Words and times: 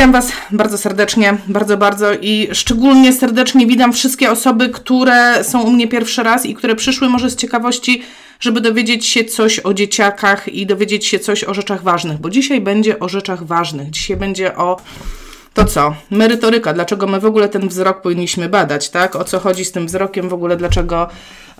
Witam 0.00 0.12
Was 0.12 0.32
bardzo 0.50 0.78
serdecznie, 0.78 1.36
bardzo, 1.48 1.76
bardzo 1.76 2.12
i 2.12 2.48
szczególnie 2.52 3.12
serdecznie 3.12 3.66
witam 3.66 3.92
wszystkie 3.92 4.30
osoby, 4.30 4.68
które 4.68 5.44
są 5.44 5.62
u 5.62 5.70
mnie 5.70 5.88
pierwszy 5.88 6.22
raz 6.22 6.46
i 6.46 6.54
które 6.54 6.74
przyszły 6.74 7.08
może 7.08 7.30
z 7.30 7.36
ciekawości, 7.36 8.02
żeby 8.40 8.60
dowiedzieć 8.60 9.06
się 9.06 9.24
coś 9.24 9.58
o 9.58 9.74
dzieciakach 9.74 10.48
i 10.48 10.66
dowiedzieć 10.66 11.06
się 11.06 11.18
coś 11.18 11.44
o 11.44 11.54
rzeczach 11.54 11.82
ważnych, 11.82 12.18
bo 12.18 12.30
dzisiaj 12.30 12.60
będzie 12.60 12.98
o 12.98 13.08
rzeczach 13.08 13.44
ważnych. 13.44 13.90
Dzisiaj 13.90 14.16
będzie 14.16 14.56
o 14.56 14.76
to 15.54 15.64
co? 15.64 15.94
Merytoryka. 16.10 16.72
Dlaczego 16.72 17.06
my 17.06 17.20
w 17.20 17.24
ogóle 17.24 17.48
ten 17.48 17.68
wzrok 17.68 18.02
powinniśmy 18.02 18.48
badać, 18.48 18.90
tak? 18.90 19.16
O 19.16 19.24
co 19.24 19.38
chodzi 19.38 19.64
z 19.64 19.72
tym 19.72 19.86
wzrokiem, 19.86 20.28
w 20.28 20.32
ogóle 20.32 20.56
dlaczego, 20.56 21.08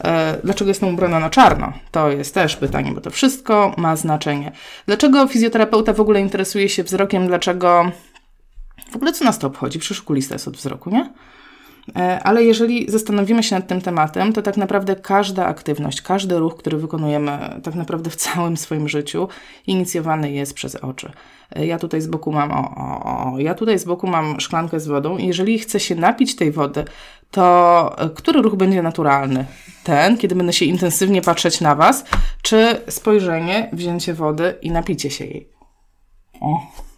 e, 0.04 0.38
dlaczego 0.44 0.68
jestem 0.68 0.88
ubrana 0.88 1.20
na 1.20 1.30
czarno? 1.30 1.72
To 1.90 2.10
jest 2.10 2.34
też 2.34 2.56
pytanie, 2.56 2.92
bo 2.92 3.00
to 3.00 3.10
wszystko 3.10 3.74
ma 3.76 3.96
znaczenie. 3.96 4.52
Dlaczego 4.86 5.26
fizjoterapeuta 5.26 5.92
w 5.92 6.00
ogóle 6.00 6.20
interesuje 6.20 6.68
się 6.68 6.82
wzrokiem? 6.82 7.26
Dlaczego 7.26 7.92
w 8.90 8.96
ogóle 8.96 9.12
co 9.12 9.24
nas 9.24 9.38
to 9.38 9.46
obchodzi? 9.46 9.78
Przecież 9.78 10.00
okulista 10.00 10.34
jest 10.34 10.48
od 10.48 10.56
wzroku, 10.56 10.90
nie? 10.90 11.12
E, 11.96 12.20
ale 12.22 12.44
jeżeli 12.44 12.90
zastanowimy 12.90 13.42
się 13.42 13.56
nad 13.56 13.66
tym 13.66 13.80
tematem, 13.80 14.32
to 14.32 14.42
tak 14.42 14.56
naprawdę 14.56 14.96
każda 14.96 15.46
aktywność, 15.46 16.02
każdy 16.02 16.38
ruch, 16.38 16.56
który 16.56 16.78
wykonujemy 16.78 17.60
tak 17.62 17.74
naprawdę 17.74 18.10
w 18.10 18.16
całym 18.16 18.56
swoim 18.56 18.88
życiu, 18.88 19.28
inicjowany 19.66 20.32
jest 20.32 20.54
przez 20.54 20.76
oczy. 20.76 21.12
E, 21.56 21.66
ja 21.66 21.78
tutaj 21.78 22.00
z 22.00 22.06
boku 22.06 22.32
mam, 22.32 22.52
o, 22.52 22.74
o, 22.76 23.32
o, 23.32 23.38
ja 23.38 23.54
tutaj 23.54 23.78
z 23.78 23.84
boku 23.84 24.06
mam 24.06 24.40
szklankę 24.40 24.80
z 24.80 24.86
wodą 24.86 25.18
jeżeli 25.18 25.58
chcę 25.58 25.80
się 25.80 25.94
napić 25.94 26.36
tej 26.36 26.52
wody, 26.52 26.84
to 27.30 27.94
e, 27.98 28.10
który 28.10 28.42
ruch 28.42 28.54
będzie 28.54 28.82
naturalny? 28.82 29.46
Ten, 29.84 30.18
kiedy 30.18 30.34
będę 30.34 30.52
się 30.52 30.64
intensywnie 30.64 31.22
patrzeć 31.22 31.60
na 31.60 31.74
Was, 31.74 32.04
czy 32.42 32.80
spojrzenie, 32.88 33.70
wzięcie 33.72 34.14
wody 34.14 34.54
i 34.62 34.70
napicie 34.70 35.10
się 35.10 35.24
jej? 35.24 35.48
O 36.40 36.89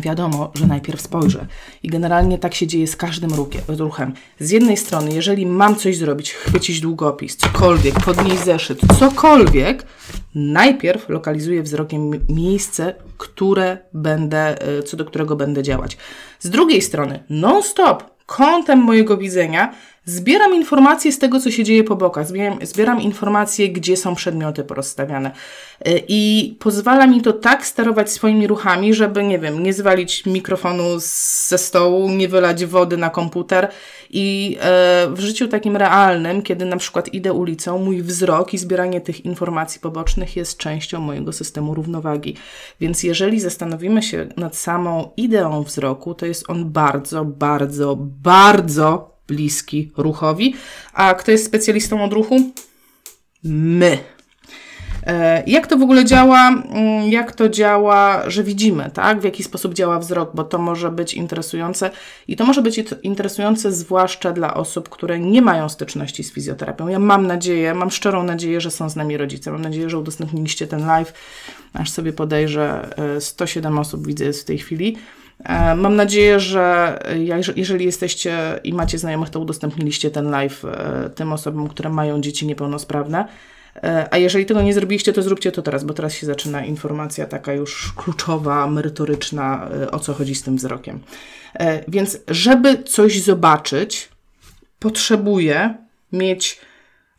wiadomo, 0.00 0.50
że 0.54 0.66
najpierw 0.66 1.00
spojrzę. 1.00 1.46
I 1.82 1.88
generalnie 1.88 2.38
tak 2.38 2.54
się 2.54 2.66
dzieje 2.66 2.86
z 2.86 2.96
każdym 2.96 3.30
ruchem. 3.68 4.12
Z 4.38 4.50
jednej 4.50 4.76
strony, 4.76 5.12
jeżeli 5.12 5.46
mam 5.46 5.76
coś 5.76 5.96
zrobić, 5.96 6.32
chwycić 6.32 6.80
długopis, 6.80 7.36
cokolwiek, 7.36 7.94
podnieść 8.00 8.44
zeszyt, 8.44 8.80
cokolwiek, 8.98 9.86
najpierw 10.34 11.08
lokalizuję 11.08 11.62
wzrokiem 11.62 12.10
miejsce, 12.28 12.94
które 13.18 13.78
będę, 13.92 14.62
e, 14.78 14.82
co 14.82 14.96
do 14.96 15.04
którego 15.04 15.36
będę 15.36 15.62
działać. 15.62 15.96
Z 16.40 16.50
drugiej 16.50 16.82
strony, 16.82 17.24
non-stop, 17.30 18.04
kątem 18.26 18.78
mojego 18.78 19.16
widzenia, 19.16 19.74
Zbieram 20.06 20.54
informacje 20.54 21.12
z 21.12 21.18
tego, 21.18 21.40
co 21.40 21.50
się 21.50 21.64
dzieje 21.64 21.84
po 21.84 21.96
bokach, 21.96 22.26
zbieram, 22.26 22.58
zbieram 22.62 23.00
informacje, 23.00 23.68
gdzie 23.68 23.96
są 23.96 24.14
przedmioty 24.14 24.64
porozstawiane. 24.64 25.30
Y, 25.88 26.02
I 26.08 26.56
pozwala 26.58 27.06
mi 27.06 27.22
to 27.22 27.32
tak 27.32 27.66
sterować 27.66 28.10
swoimi 28.10 28.46
ruchami, 28.46 28.94
żeby, 28.94 29.24
nie 29.24 29.38
wiem, 29.38 29.62
nie 29.62 29.72
zwalić 29.72 30.26
mikrofonu 30.26 30.84
ze 31.48 31.58
stołu, 31.58 32.10
nie 32.10 32.28
wylać 32.28 32.64
wody 32.64 32.96
na 32.96 33.10
komputer. 33.10 33.68
I 34.10 34.56
e, 34.60 35.08
w 35.10 35.20
życiu 35.20 35.48
takim 35.48 35.76
realnym, 35.76 36.42
kiedy 36.42 36.64
na 36.64 36.76
przykład 36.76 37.14
idę 37.14 37.32
ulicą, 37.32 37.78
mój 37.78 38.02
wzrok 38.02 38.54
i 38.54 38.58
zbieranie 38.58 39.00
tych 39.00 39.24
informacji 39.24 39.80
pobocznych 39.80 40.36
jest 40.36 40.58
częścią 40.58 41.00
mojego 41.00 41.32
systemu 41.32 41.74
równowagi. 41.74 42.36
Więc 42.80 43.02
jeżeli 43.02 43.40
zastanowimy 43.40 44.02
się 44.02 44.26
nad 44.36 44.56
samą 44.56 45.10
ideą 45.16 45.62
wzroku, 45.62 46.14
to 46.14 46.26
jest 46.26 46.50
on 46.50 46.72
bardzo, 46.72 47.24
bardzo, 47.24 47.96
bardzo 47.98 49.13
bliski 49.28 49.92
ruchowi. 49.96 50.54
A 50.92 51.14
kto 51.14 51.30
jest 51.30 51.46
specjalistą 51.46 52.04
od 52.04 52.12
ruchu? 52.12 52.52
My. 53.44 53.98
E, 55.06 55.42
jak 55.46 55.66
to 55.66 55.76
w 55.76 55.82
ogóle 55.82 56.04
działa? 56.04 56.48
Mm, 56.48 57.10
jak 57.10 57.32
to 57.32 57.48
działa, 57.48 58.30
że 58.30 58.44
widzimy, 58.44 58.90
tak? 58.94 59.20
W 59.20 59.24
jaki 59.24 59.42
sposób 59.42 59.74
działa 59.74 59.98
wzrok, 59.98 60.30
bo 60.34 60.44
to 60.44 60.58
może 60.58 60.90
być 60.90 61.14
interesujące 61.14 61.90
i 62.28 62.36
to 62.36 62.44
może 62.44 62.62
być 62.62 62.84
interesujące 63.02 63.72
zwłaszcza 63.72 64.32
dla 64.32 64.54
osób, 64.54 64.88
które 64.88 65.18
nie 65.18 65.42
mają 65.42 65.68
styczności 65.68 66.24
z 66.24 66.32
fizjoterapią. 66.32 66.88
Ja 66.88 66.98
mam 66.98 67.26
nadzieję, 67.26 67.74
mam 67.74 67.90
szczerą 67.90 68.22
nadzieję, 68.22 68.60
że 68.60 68.70
są 68.70 68.90
z 68.90 68.96
nami 68.96 69.16
rodzice. 69.16 69.52
Mam 69.52 69.62
nadzieję, 69.62 69.90
że 69.90 69.98
udostępniliście 69.98 70.66
ten 70.66 70.86
live. 70.86 71.12
Aż 71.72 71.90
sobie 71.90 72.12
podejrzę, 72.12 72.90
107 73.20 73.76
e, 73.76 73.80
osób 73.80 74.06
widzę 74.06 74.24
jest 74.24 74.42
w 74.42 74.44
tej 74.44 74.58
chwili. 74.58 74.96
E, 75.38 75.74
mam 75.74 75.96
nadzieję, 75.96 76.40
że 76.40 76.98
jeżeli 77.56 77.84
jesteście 77.84 78.60
i 78.64 78.72
macie 78.72 78.98
znajomych, 78.98 79.30
to 79.30 79.40
udostępniliście 79.40 80.10
ten 80.10 80.30
live 80.30 80.64
e, 80.64 81.10
tym 81.14 81.32
osobom, 81.32 81.68
które 81.68 81.90
mają 81.90 82.20
dzieci 82.20 82.46
niepełnosprawne. 82.46 83.28
E, 83.82 84.08
a 84.10 84.18
jeżeli 84.18 84.46
tego 84.46 84.62
nie 84.62 84.74
zrobiliście, 84.74 85.12
to 85.12 85.22
zróbcie 85.22 85.52
to 85.52 85.62
teraz, 85.62 85.84
bo 85.84 85.94
teraz 85.94 86.14
się 86.14 86.26
zaczyna 86.26 86.64
informacja 86.64 87.26
taka 87.26 87.52
już 87.52 87.92
kluczowa, 87.96 88.66
merytoryczna, 88.66 89.68
o 89.92 89.98
co 89.98 90.14
chodzi 90.14 90.34
z 90.34 90.42
tym 90.42 90.56
wzrokiem. 90.56 91.00
Więc, 91.88 92.18
żeby 92.28 92.82
coś 92.82 93.22
zobaczyć, 93.22 94.08
potrzebuję 94.78 95.74
mieć 96.12 96.60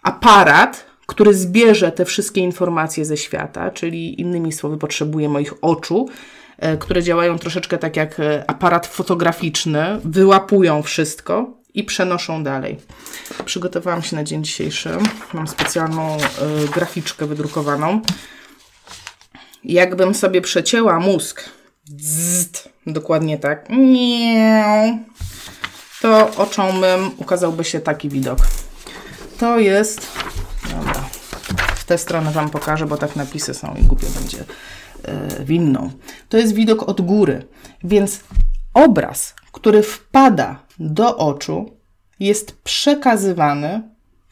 aparat, 0.03 0.85
który 1.05 1.33
zbierze 1.33 1.91
te 1.91 2.05
wszystkie 2.05 2.41
informacje 2.41 3.05
ze 3.05 3.17
świata, 3.17 3.71
czyli 3.71 4.21
innymi 4.21 4.51
słowy, 4.51 4.77
potrzebuję 4.77 5.29
moich 5.29 5.53
oczu, 5.61 6.09
które 6.79 7.03
działają 7.03 7.39
troszeczkę 7.39 7.77
tak 7.77 7.95
jak 7.95 8.19
e, 8.19 8.43
aparat 8.47 8.87
fotograficzny, 8.87 9.99
wyłapują 10.03 10.83
wszystko 10.83 11.53
i 11.73 11.83
przenoszą 11.83 12.43
dalej. 12.43 12.77
Przygotowałam 13.45 14.03
się 14.03 14.15
na 14.15 14.23
dzień 14.23 14.43
dzisiejszy. 14.43 14.89
Mam 15.33 15.47
specjalną 15.47 16.17
y, 16.17 16.69
graficzkę 16.73 17.25
wydrukowaną. 17.25 18.01
Jakbym 19.63 20.15
sobie 20.15 20.41
przecięła 20.41 20.99
mózg, 20.99 21.43
zzzt, 21.99 22.69
dokładnie 22.87 23.37
tak, 23.37 23.65
nie, 23.69 24.99
to 26.01 26.31
oczom 26.37 26.81
ukazałby 27.17 27.63
się 27.63 27.79
taki 27.79 28.09
widok. 28.09 28.39
To 29.39 29.59
jest, 29.59 30.07
dobra, 30.69 31.09
w 31.75 31.83
tę 31.83 31.97
stronę 31.97 32.31
Wam 32.31 32.49
pokażę, 32.49 32.85
bo 32.85 32.97
tak 32.97 33.15
napisy 33.15 33.53
są 33.53 33.75
i 33.79 33.83
głupio 33.83 34.07
będzie 34.07 34.37
E, 34.37 34.74
winną. 35.39 35.91
To 36.29 36.37
jest 36.37 36.53
widok 36.53 36.89
od 36.89 37.01
góry, 37.01 37.45
więc 37.83 38.23
obraz, 38.73 39.35
który 39.51 39.83
wpada 39.83 40.59
do 40.79 41.17
oczu, 41.17 41.71
jest 42.19 42.61
przekazywany, 42.61 43.81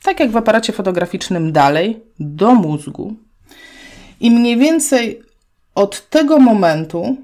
tak 0.03 0.19
jak 0.19 0.31
w 0.31 0.37
aparacie 0.37 0.73
fotograficznym, 0.73 1.51
dalej 1.51 2.03
do 2.19 2.55
mózgu. 2.55 3.13
I 4.19 4.31
mniej 4.31 4.57
więcej 4.57 5.21
od 5.75 6.09
tego 6.09 6.39
momentu 6.39 7.17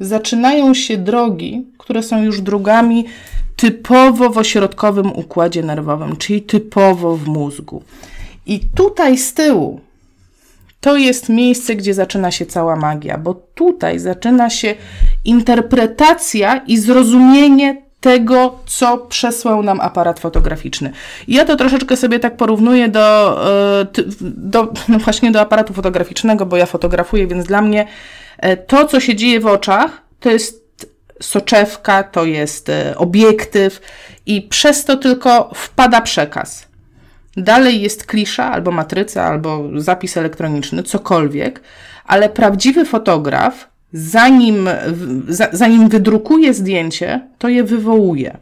zaczynają 0.00 0.74
się 0.74 0.96
drogi, 0.96 1.66
które 1.78 2.02
są 2.02 2.22
już 2.22 2.40
drogami 2.40 3.04
typowo 3.56 4.30
w 4.30 4.38
ośrodkowym 4.38 5.12
układzie 5.12 5.62
nerwowym, 5.62 6.16
czyli 6.16 6.42
typowo 6.42 7.16
w 7.16 7.28
mózgu. 7.28 7.82
I 8.46 8.60
tutaj 8.60 9.18
z 9.18 9.34
tyłu 9.34 9.80
to 10.84 10.96
jest 10.96 11.28
miejsce, 11.28 11.74
gdzie 11.74 11.94
zaczyna 11.94 12.30
się 12.30 12.46
cała 12.46 12.76
magia, 12.76 13.18
bo 13.18 13.34
tutaj 13.34 13.98
zaczyna 13.98 14.50
się 14.50 14.74
interpretacja 15.24 16.56
i 16.56 16.78
zrozumienie 16.78 17.82
tego, 18.00 18.58
co 18.66 18.98
przesłał 18.98 19.62
nam 19.62 19.80
aparat 19.80 20.20
fotograficzny. 20.20 20.92
Ja 21.28 21.44
to 21.44 21.56
troszeczkę 21.56 21.96
sobie 21.96 22.18
tak 22.18 22.36
porównuję 22.36 22.88
do, 22.88 23.38
e, 23.80 23.86
do 24.20 24.72
no 24.88 24.98
właśnie 24.98 25.30
do 25.32 25.40
aparatu 25.40 25.72
fotograficznego, 25.72 26.46
bo 26.46 26.56
ja 26.56 26.66
fotografuję, 26.66 27.26
więc 27.26 27.46
dla 27.46 27.62
mnie 27.62 27.86
e, 28.38 28.56
to, 28.56 28.88
co 28.88 29.00
się 29.00 29.14
dzieje 29.14 29.40
w 29.40 29.46
oczach, 29.46 30.02
to 30.20 30.30
jest 30.30 30.88
soczewka, 31.20 32.02
to 32.02 32.24
jest 32.24 32.68
e, 32.68 32.94
obiektyw 32.96 33.80
i 34.26 34.42
przez 34.42 34.84
to 34.84 34.96
tylko 34.96 35.50
wpada 35.54 36.00
przekaz. 36.00 36.73
Dalej 37.36 37.82
jest 37.82 38.06
klisza, 38.06 38.52
albo 38.52 38.70
matryca, 38.70 39.24
albo 39.24 39.68
zapis 39.76 40.16
elektroniczny, 40.16 40.82
cokolwiek, 40.82 41.60
ale 42.06 42.28
prawdziwy 42.28 42.84
fotograf, 42.84 43.68
zanim, 43.92 44.68
zanim 45.52 45.88
wydrukuje 45.88 46.54
zdjęcie, 46.54 47.20
to 47.38 47.48
je 47.48 47.64
wywołuje. 47.64 48.36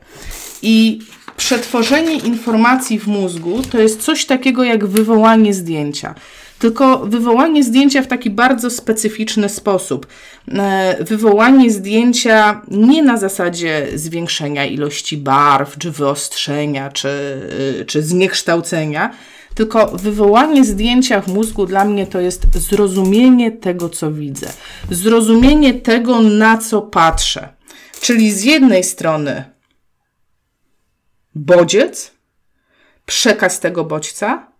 I 0.62 1.00
przetworzenie 1.36 2.14
informacji 2.14 2.98
w 2.98 3.06
mózgu 3.06 3.62
to 3.62 3.78
jest 3.78 4.02
coś 4.02 4.26
takiego 4.26 4.64
jak 4.64 4.86
wywołanie 4.86 5.54
zdjęcia 5.54 6.14
tylko 6.62 6.98
wywołanie 6.98 7.64
zdjęcia 7.64 8.02
w 8.02 8.06
taki 8.06 8.30
bardzo 8.30 8.70
specyficzny 8.70 9.48
sposób. 9.48 10.06
E, 10.48 11.04
wywołanie 11.04 11.70
zdjęcia 11.70 12.62
nie 12.68 13.02
na 13.02 13.16
zasadzie 13.16 13.86
zwiększenia 13.94 14.66
ilości 14.66 15.16
barw, 15.16 15.78
czy 15.78 15.90
wyostrzenia, 15.90 16.90
czy, 16.90 17.08
e, 17.80 17.84
czy 17.84 18.02
zniekształcenia, 18.02 19.14
tylko 19.54 19.86
wywołanie 19.86 20.64
zdjęcia 20.64 21.20
w 21.20 21.28
mózgu 21.28 21.66
dla 21.66 21.84
mnie 21.84 22.06
to 22.06 22.20
jest 22.20 22.42
zrozumienie 22.54 23.52
tego, 23.52 23.88
co 23.88 24.12
widzę, 24.12 24.52
zrozumienie 24.90 25.74
tego, 25.74 26.20
na 26.20 26.58
co 26.58 26.82
patrzę. 26.82 27.48
Czyli 28.00 28.32
z 28.32 28.44
jednej 28.44 28.84
strony 28.84 29.44
bodziec, 31.34 32.12
przekaz 33.06 33.60
tego 33.60 33.84
bodźca, 33.84 34.51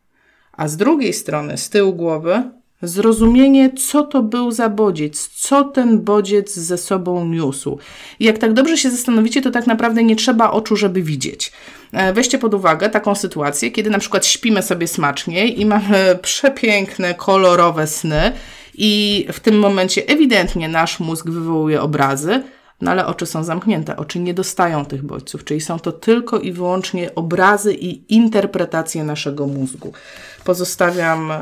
a 0.53 0.69
z 0.69 0.77
drugiej 0.77 1.13
strony, 1.13 1.59
z 1.59 1.71
tyłu 1.71 1.95
głowy, 1.95 2.43
Zrozumienie, 2.83 3.73
co 3.73 4.03
to 4.03 4.23
był 4.23 4.51
za 4.51 4.69
bodziec, 4.69 5.29
co 5.29 5.65
ten 5.65 6.01
bodziec 6.01 6.55
ze 6.55 6.79
sobą 6.79 7.27
niósł. 7.27 7.79
I 8.21 8.25
jak 8.25 8.39
tak 8.39 8.53
dobrze 8.53 8.77
się 8.77 8.91
zastanowicie, 8.91 9.43
to 9.43 9.51
tak 9.51 9.67
naprawdę 9.67 10.03
nie 10.05 10.17
trzeba 10.17 10.51
oczu, 10.51 10.77
żeby 10.77 11.03
widzieć. 11.03 11.53
E, 11.93 12.13
weźcie 12.13 12.39
pod 12.39 12.55
uwagę 12.55 12.91
taką 12.91 13.15
sytuację, 13.15 13.71
kiedy 13.71 13.91
na 13.91 13.99
przykład 13.99 14.27
śpimy 14.27 14.63
sobie 14.63 14.89
smacznie 14.89 15.49
i 15.49 15.67
mamy 15.67 16.19
przepiękne, 16.23 17.15
kolorowe 17.15 17.87
sny, 17.87 18.33
i 18.75 19.27
w 19.33 19.41
tym 19.41 19.59
momencie 19.59 20.03
ewidentnie 20.07 20.69
nasz 20.69 21.01
mózg 21.01 21.31
wywołuje 21.31 21.83
obrazy, 21.83 22.43
no 22.83 22.91
ale 22.91 23.07
oczy 23.07 23.27
są 23.27 23.45
zamknięte, 23.45 23.97
oczy 23.97 24.19
nie 24.19 24.35
dostają 24.35 24.85
tych 24.85 25.03
bodźców, 25.03 25.45
czyli 25.45 25.61
są 25.61 25.79
to 25.79 25.93
tylko 25.93 26.39
i 26.39 26.53
wyłącznie 26.53 27.15
obrazy 27.15 27.75
i 27.75 28.15
interpretacje 28.15 29.05
naszego 29.05 29.47
mózgu. 29.47 29.93
Pozostawiam 30.45 31.31
e, 31.31 31.39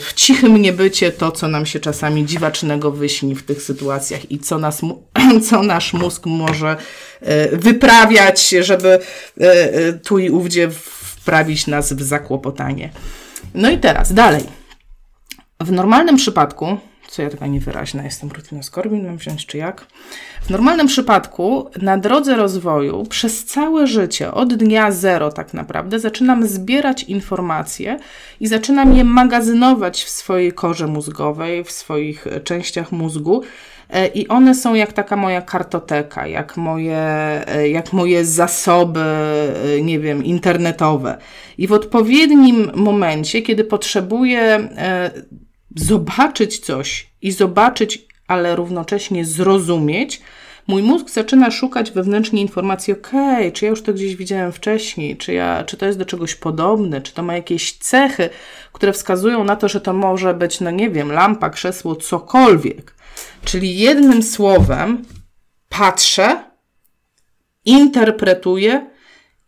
w 0.00 0.12
cichym 0.14 0.62
niebycie 0.62 1.12
to, 1.12 1.32
co 1.32 1.48
nam 1.48 1.66
się 1.66 1.80
czasami 1.80 2.26
dziwacznego 2.26 2.90
wyśni 2.90 3.34
w 3.34 3.42
tych 3.42 3.62
sytuacjach 3.62 4.30
i 4.30 4.38
co, 4.38 4.58
nas, 4.58 4.80
co 5.50 5.62
nasz 5.62 5.92
mózg 5.92 6.26
może 6.26 6.76
e, 7.20 7.56
wyprawiać, 7.56 8.48
żeby 8.48 8.98
e, 9.40 9.92
tu 9.92 10.18
i 10.18 10.30
ówdzie 10.30 10.70
wprawić 10.70 11.66
nas 11.66 11.92
w 11.92 12.02
zakłopotanie. 12.02 12.90
No 13.54 13.70
i 13.70 13.78
teraz 13.78 14.12
dalej. 14.12 14.42
W 15.60 15.72
normalnym 15.72 16.16
przypadku 16.16 16.78
co 17.16 17.22
ja 17.22 17.30
taka 17.30 17.46
niewyraźna 17.46 18.02
jestem, 18.02 18.30
rutinoskorbin 18.30 19.06
mam 19.06 19.16
wziąć 19.16 19.46
czy 19.46 19.58
jak? 19.58 19.86
W 20.42 20.50
normalnym 20.50 20.86
przypadku 20.86 21.70
na 21.82 21.98
drodze 21.98 22.36
rozwoju 22.36 23.04
przez 23.04 23.44
całe 23.44 23.86
życie, 23.86 24.32
od 24.32 24.54
dnia 24.54 24.92
zero 24.92 25.32
tak 25.32 25.54
naprawdę, 25.54 25.98
zaczynam 25.98 26.46
zbierać 26.46 27.02
informacje 27.02 27.98
i 28.40 28.46
zaczynam 28.46 28.96
je 28.96 29.04
magazynować 29.04 30.04
w 30.04 30.08
swojej 30.08 30.52
korze 30.52 30.86
mózgowej, 30.86 31.64
w 31.64 31.70
swoich 31.70 32.26
częściach 32.44 32.92
mózgu. 32.92 33.42
E, 33.90 34.06
I 34.06 34.28
one 34.28 34.54
są 34.54 34.74
jak 34.74 34.92
taka 34.92 35.16
moja 35.16 35.42
kartoteka, 35.42 36.26
jak 36.26 36.56
moje, 36.56 36.98
e, 37.46 37.68
jak 37.68 37.92
moje 37.92 38.24
zasoby, 38.24 39.00
e, 39.00 39.82
nie 39.82 40.00
wiem, 40.00 40.24
internetowe. 40.24 41.18
I 41.58 41.66
w 41.66 41.72
odpowiednim 41.72 42.70
momencie, 42.74 43.42
kiedy 43.42 43.64
potrzebuję 43.64 44.68
zobaczyć 45.76 46.58
coś 46.58 47.10
i 47.22 47.32
zobaczyć, 47.32 48.06
ale 48.28 48.56
równocześnie 48.56 49.24
zrozumieć, 49.24 50.20
mój 50.66 50.82
mózg 50.82 51.10
zaczyna 51.10 51.50
szukać 51.50 51.90
wewnętrznie 51.90 52.40
informacji, 52.42 52.92
okay, 52.92 53.52
czy 53.52 53.64
ja 53.64 53.70
już 53.70 53.82
to 53.82 53.94
gdzieś 53.94 54.16
widziałem 54.16 54.52
wcześniej, 54.52 55.16
czy, 55.16 55.32
ja, 55.32 55.64
czy 55.64 55.76
to 55.76 55.86
jest 55.86 55.98
do 55.98 56.04
czegoś 56.04 56.34
podobne, 56.34 57.00
czy 57.00 57.14
to 57.14 57.22
ma 57.22 57.34
jakieś 57.34 57.72
cechy, 57.72 58.30
które 58.72 58.92
wskazują 58.92 59.44
na 59.44 59.56
to, 59.56 59.68
że 59.68 59.80
to 59.80 59.92
może 59.92 60.34
być, 60.34 60.60
no 60.60 60.70
nie 60.70 60.90
wiem, 60.90 61.12
lampa, 61.12 61.50
krzesło, 61.50 61.96
cokolwiek. 61.96 62.94
Czyli 63.44 63.78
jednym 63.78 64.22
słowem 64.22 65.04
patrzę, 65.68 66.44
interpretuję 67.64 68.90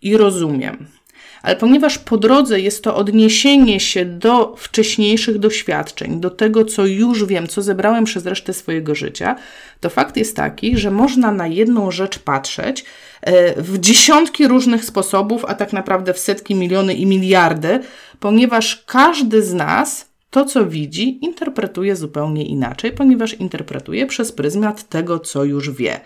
i 0.02 0.16
rozumiem 0.16 0.97
ale 1.42 1.56
ponieważ 1.56 1.98
po 1.98 2.16
drodze 2.16 2.60
jest 2.60 2.84
to 2.84 2.96
odniesienie 2.96 3.80
się 3.80 4.04
do 4.04 4.56
wcześniejszych 4.56 5.38
doświadczeń, 5.38 6.20
do 6.20 6.30
tego, 6.30 6.64
co 6.64 6.86
już 6.86 7.24
wiem, 7.24 7.46
co 7.46 7.62
zebrałem 7.62 8.04
przez 8.04 8.26
resztę 8.26 8.52
swojego 8.52 8.94
życia, 8.94 9.36
to 9.80 9.90
fakt 9.90 10.16
jest 10.16 10.36
taki, 10.36 10.76
że 10.76 10.90
można 10.90 11.32
na 11.32 11.46
jedną 11.46 11.90
rzecz 11.90 12.18
patrzeć 12.18 12.84
e, 13.20 13.62
w 13.62 13.78
dziesiątki 13.78 14.48
różnych 14.48 14.84
sposobów, 14.84 15.44
a 15.44 15.54
tak 15.54 15.72
naprawdę 15.72 16.14
w 16.14 16.18
setki, 16.18 16.54
miliony 16.54 16.94
i 16.94 17.06
miliardy, 17.06 17.80
ponieważ 18.20 18.84
każdy 18.86 19.42
z 19.42 19.54
nas 19.54 20.07
to, 20.30 20.44
co 20.44 20.66
widzi, 20.66 21.24
interpretuje 21.24 21.96
zupełnie 21.96 22.44
inaczej, 22.46 22.92
ponieważ 22.92 23.34
interpretuje 23.34 24.06
przez 24.06 24.32
pryzmat 24.32 24.88
tego, 24.88 25.18
co 25.18 25.44
już 25.44 25.70
wie. 25.70 26.00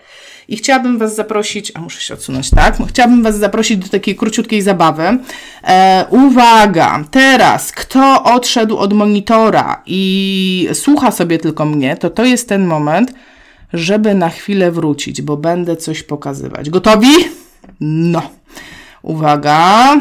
I 0.47 0.57
chciałabym 0.57 0.97
Was 0.97 1.15
zaprosić, 1.15 1.71
a 1.75 1.81
muszę 1.81 2.01
się 2.01 2.13
odsunąć, 2.13 2.49
tak? 2.49 2.77
Chciałabym 2.87 3.23
Was 3.23 3.37
zaprosić 3.37 3.77
do 3.77 3.89
takiej 3.89 4.15
króciutkiej 4.15 4.61
zabawy. 4.61 5.17
E, 5.63 6.05
uwaga, 6.09 7.03
teraz 7.11 7.71
kto 7.71 8.23
odszedł 8.23 8.77
od 8.77 8.93
monitora 8.93 9.83
i 9.85 10.69
słucha 10.73 11.11
sobie 11.11 11.37
tylko 11.37 11.65
mnie, 11.65 11.97
to 11.97 12.09
to 12.09 12.25
jest 12.25 12.49
ten 12.49 12.65
moment, 12.65 13.13
żeby 13.73 14.15
na 14.15 14.29
chwilę 14.29 14.71
wrócić, 14.71 15.21
bo 15.21 15.37
będę 15.37 15.75
coś 15.75 16.03
pokazywać. 16.03 16.69
Gotowi? 16.69 17.13
No. 17.79 18.21
Uwaga. 19.01 19.95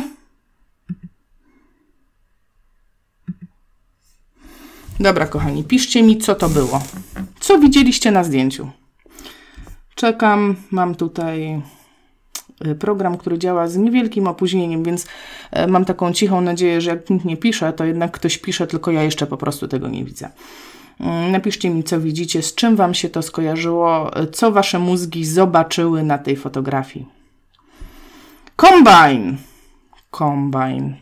Dobra, 5.03 5.27
kochani, 5.27 5.65
piszcie 5.65 6.03
mi, 6.03 6.19
co 6.19 6.35
to 6.35 6.49
było. 6.49 6.83
Co 7.41 7.59
widzieliście 7.59 8.11
na 8.11 8.25
zdjęciu? 8.25 8.71
Czekam, 9.95 10.57
mam 10.71 10.95
tutaj 10.95 11.63
y, 12.67 12.75
program, 12.75 13.17
który 13.17 13.39
działa 13.39 13.69
z 13.69 13.77
niewielkim 13.77 14.27
opóźnieniem, 14.27 14.83
więc 14.83 15.07
e, 15.51 15.67
mam 15.67 15.85
taką 15.85 16.13
cichą 16.13 16.41
nadzieję, 16.41 16.81
że 16.81 16.91
jak 16.91 17.11
nikt 17.11 17.25
nie 17.25 17.37
pisze, 17.37 17.73
to 17.73 17.85
jednak 17.85 18.11
ktoś 18.11 18.39
pisze, 18.39 18.67
tylko 18.67 18.91
ja 18.91 19.03
jeszcze 19.03 19.27
po 19.27 19.37
prostu 19.37 19.69
tego 19.69 19.89
nie 19.89 20.05
widzę. 20.05 20.31
Mm, 21.01 21.33
napiszcie 21.33 21.71
mi, 21.71 21.85
co 21.85 22.01
widzicie, 22.01 22.43
z 22.43 22.55
czym 22.55 22.77
Wam 22.77 22.95
się 22.95 23.09
to 23.09 23.23
skojarzyło, 23.23 24.11
co 24.33 24.53
Wasze 24.53 24.79
mózgi 24.79 25.25
zobaczyły 25.25 26.03
na 26.03 26.19
tej 26.19 26.37
fotografii. 26.37 27.07
Kombine. 28.57 29.37
Kombine. 30.11 30.97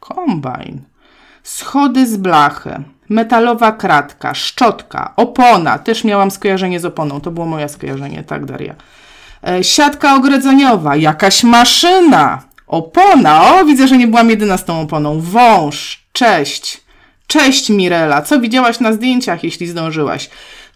Kombine. 0.00 0.78
Schody 1.42 2.06
z 2.06 2.16
blachy 2.16 2.84
metalowa 3.08 3.72
kratka, 3.72 4.34
szczotka, 4.34 5.12
opona. 5.16 5.78
Też 5.78 6.04
miałam 6.04 6.30
skojarzenie 6.30 6.80
z 6.80 6.84
oponą. 6.84 7.20
To 7.20 7.30
było 7.30 7.46
moje 7.46 7.68
skojarzenie, 7.68 8.22
tak, 8.22 8.44
Daria. 8.44 8.74
E, 9.46 9.64
siatka 9.64 10.14
ogrodzeniowa, 10.14 10.96
jakaś 10.96 11.44
maszyna, 11.44 12.42
opona. 12.66 13.54
O, 13.54 13.64
widzę, 13.64 13.88
że 13.88 13.96
nie 13.96 14.06
byłam 14.06 14.30
jedyna 14.30 14.56
z 14.56 14.64
tą 14.64 14.80
oponą. 14.80 15.20
Wąż, 15.20 16.04
cześć. 16.12 16.80
Cześć, 17.26 17.70
Mirela. 17.70 18.22
Co 18.22 18.40
widziałaś 18.40 18.80
na 18.80 18.92
zdjęciach, 18.92 19.44
jeśli 19.44 19.66
zdążyłaś? 19.66 20.30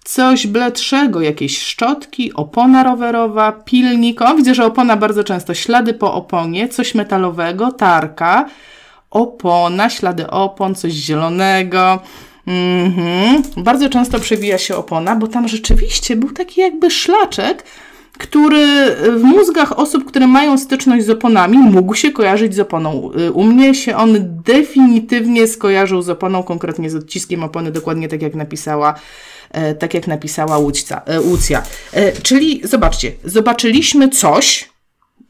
Coś 0.05 0.47
bledszego, 0.47 1.21
jakieś 1.21 1.63
szczotki, 1.63 2.35
opona 2.35 2.83
rowerowa, 2.83 3.53
pilnik. 3.53 4.23
O, 4.23 4.35
widzę, 4.35 4.55
że 4.55 4.67
opona 4.67 4.97
bardzo 4.97 5.25
często. 5.25 5.55
Ślady 5.55 5.95
po 5.95 6.15
oponie, 6.15 6.69
coś 6.69 6.95
metalowego, 6.95 7.73
tarka 7.73 8.49
opona, 9.11 9.91
ślady 9.91 10.31
opon, 10.31 10.75
coś 10.75 10.93
zielonego. 10.93 11.99
Mhm. 12.47 13.43
Bardzo 13.57 13.89
często 13.89 14.21
przewija 14.21 14.59
się 14.59 14.77
opona, 14.77 15.17
bo 15.17 15.27
tam 15.27 15.49
rzeczywiście 15.49 16.17
był 16.17 16.31
taki 16.31 16.61
jakby 16.61 16.91
szlaczek, 16.91 17.65
który 18.19 18.97
w 19.17 19.23
mózgach 19.23 19.79
osób, 19.79 20.05
które 20.05 20.27
mają 20.27 20.59
styczność 20.59 21.07
z 21.07 21.11
oponami, 21.11 21.59
mógł 21.59 21.95
się 21.95 22.11
kojarzyć 22.11 22.55
z 22.55 22.61
oponą. 22.61 23.11
U 23.33 23.45
mnie 23.45 23.75
się 23.75 23.97
on 23.97 24.43
definitywnie 24.45 25.47
skojarzył 25.47 26.03
z 26.03 26.09
oponą, 26.09 26.43
konkretnie 26.43 26.91
z 26.91 26.95
odciskiem 26.95 27.43
opony, 27.43 27.73
dokładnie 27.73 28.09
tak 28.09 28.23
jak 28.23 28.35
napisała 28.35 28.95
e, 29.51 29.75
tak 29.75 29.95
jak 29.95 30.07
napisała 30.07 30.59
Łucja. 30.59 31.03
E, 31.07 31.21
Łucja. 31.21 31.63
E, 31.93 32.13
czyli 32.13 32.61
zobaczcie, 32.65 33.13
zobaczyliśmy 33.25 34.09
coś, 34.09 34.69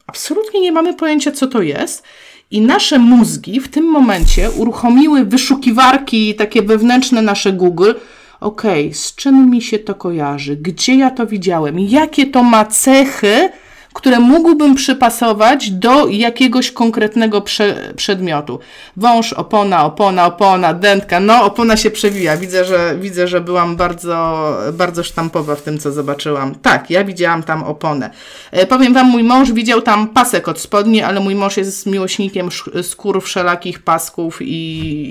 absolutnie 0.07 0.61
nie 0.61 0.71
mamy 0.71 0.93
pojęcia, 0.93 1.31
co 1.31 1.47
to 1.47 1.61
jest, 1.61 2.03
i 2.51 2.61
nasze 2.61 2.99
mózgi 2.99 3.59
w 3.59 3.67
tym 3.67 3.85
momencie 3.85 4.51
uruchomiły 4.51 5.25
wyszukiwarki 5.25 6.35
takie 6.35 6.61
wewnętrzne 6.61 7.21
nasze 7.21 7.53
Google. 7.53 7.91
Okej, 8.39 8.85
okay, 8.85 8.93
z 8.93 9.15
czym 9.15 9.49
mi 9.49 9.61
się 9.61 9.79
to 9.79 9.95
kojarzy? 9.95 10.55
Gdzie 10.55 10.95
ja 10.95 11.11
to 11.11 11.27
widziałem? 11.27 11.79
Jakie 11.79 12.27
to 12.27 12.43
ma 12.43 12.65
cechy? 12.65 13.49
Które 13.93 14.19
mógłbym 14.19 14.75
przypasować 14.75 15.71
do 15.71 16.07
jakiegoś 16.07 16.71
konkretnego 16.71 17.41
prze, 17.41 17.93
przedmiotu. 17.95 18.59
Wąż, 18.97 19.33
opona, 19.33 19.85
opona, 19.85 20.25
opona, 20.25 20.73
dętka. 20.73 21.19
No, 21.19 21.43
opona 21.43 21.77
się 21.77 21.91
przewija. 21.91 22.37
Widzę, 22.37 22.65
że, 22.65 22.95
widzę, 22.99 23.27
że 23.27 23.41
byłam 23.41 23.75
bardzo, 23.75 24.57
bardzo 24.73 25.03
sztampowa 25.03 25.55
w 25.55 25.61
tym, 25.61 25.79
co 25.79 25.91
zobaczyłam. 25.91 26.55
Tak, 26.55 26.89
ja 26.89 27.03
widziałam 27.03 27.43
tam 27.43 27.63
oponę. 27.63 28.09
E, 28.51 28.65
powiem 28.65 28.93
Wam, 28.93 29.07
mój 29.07 29.23
mąż 29.23 29.51
widział 29.51 29.81
tam 29.81 30.07
pasek 30.07 30.47
od 30.47 30.59
spodni, 30.59 31.01
ale 31.01 31.19
mój 31.19 31.35
mąż 31.35 31.57
jest 31.57 31.85
miłośnikiem 31.85 32.49
skór 32.83 33.23
wszelakich 33.23 33.79
pasków 33.79 34.41
i, 34.41 34.55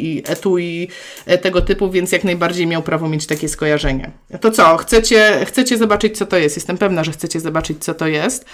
i 0.07 0.23
etui 0.27 0.89
e, 1.27 1.39
tego 1.39 1.63
typu, 1.63 1.91
więc 1.91 2.13
jak 2.13 2.25
najbardziej 2.25 2.67
miał 2.67 2.83
prawo 2.83 3.09
mieć 3.09 3.27
takie 3.27 3.49
skojarzenie. 3.49 4.11
To 4.41 4.51
co, 4.51 4.77
chcecie, 4.77 5.45
chcecie 5.47 5.79
zobaczyć, 5.79 6.19
co 6.19 6.27
to 6.27 6.37
jest? 6.37 6.57
Jestem 6.57 6.79
pewna, 6.79 7.05
że 7.05 7.13
chcecie 7.13 7.41
zobaczyć, 7.41 7.85
co 7.85 7.95
to 7.95 8.07
jest. 8.07 8.45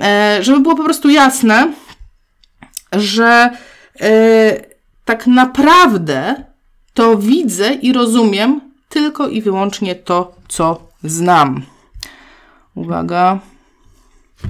E, 0.00 0.38
żeby 0.40 0.60
było 0.60 0.76
po 0.76 0.84
prostu 0.84 1.10
jasne, 1.10 1.72
że 2.92 3.50
e, 4.00 4.60
tak 5.04 5.26
naprawdę 5.26 6.44
to 6.94 7.16
widzę 7.16 7.72
i 7.72 7.92
rozumiem 7.92 8.60
tylko 8.88 9.28
i 9.28 9.42
wyłącznie 9.42 9.94
to, 9.94 10.34
co 10.48 10.80
znam. 11.04 11.62
Uwaga. 12.74 13.38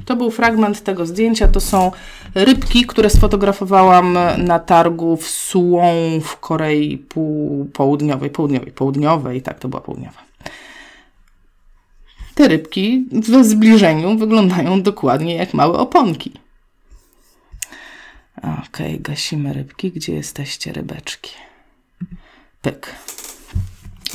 To 0.04 0.16
był 0.16 0.30
fragment 0.30 0.82
tego 0.82 1.06
zdjęcia. 1.06 1.48
To 1.48 1.60
są 1.60 1.92
rybki, 2.34 2.86
które 2.86 3.10
sfotografowałam 3.10 4.18
na 4.38 4.58
targu 4.58 5.16
w 5.16 5.28
Suwon 5.28 6.20
w 6.22 6.36
Korei 6.36 7.06
Południowej, 7.72 8.30
Południowej, 8.30 8.72
Południowej, 8.72 9.42
tak, 9.42 9.58
to 9.58 9.68
była 9.68 9.80
południowa. 9.82 10.23
Te 12.34 12.48
rybki 12.48 13.06
w 13.12 13.44
zbliżeniu 13.44 14.18
wyglądają 14.18 14.82
dokładnie 14.82 15.34
jak 15.34 15.54
małe 15.54 15.78
oponki. 15.78 16.32
Okej, 18.38 18.62
okay, 18.68 18.98
gasimy 18.98 19.52
rybki. 19.52 19.92
Gdzie 19.92 20.14
jesteście, 20.14 20.72
rybeczki? 20.72 21.30
Pyk. 22.62 22.94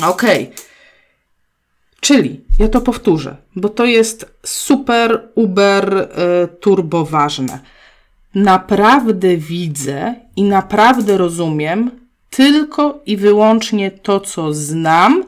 Okej. 0.03 0.43
Okay. 0.43 0.69
Czyli, 1.99 2.41
ja 2.59 2.67
to 2.67 2.81
powtórzę, 2.81 3.37
bo 3.55 3.69
to 3.69 3.85
jest 3.85 4.39
super, 4.45 5.29
uber, 5.35 5.93
y, 5.93 6.07
turbo 6.47 7.05
ważne. 7.05 7.59
Naprawdę 8.35 9.37
widzę 9.37 10.15
i 10.35 10.43
naprawdę 10.43 11.17
rozumiem 11.17 11.91
tylko 12.29 13.01
i 13.05 13.17
wyłącznie 13.17 13.91
to, 13.91 14.19
co 14.19 14.53
znam 14.53 15.23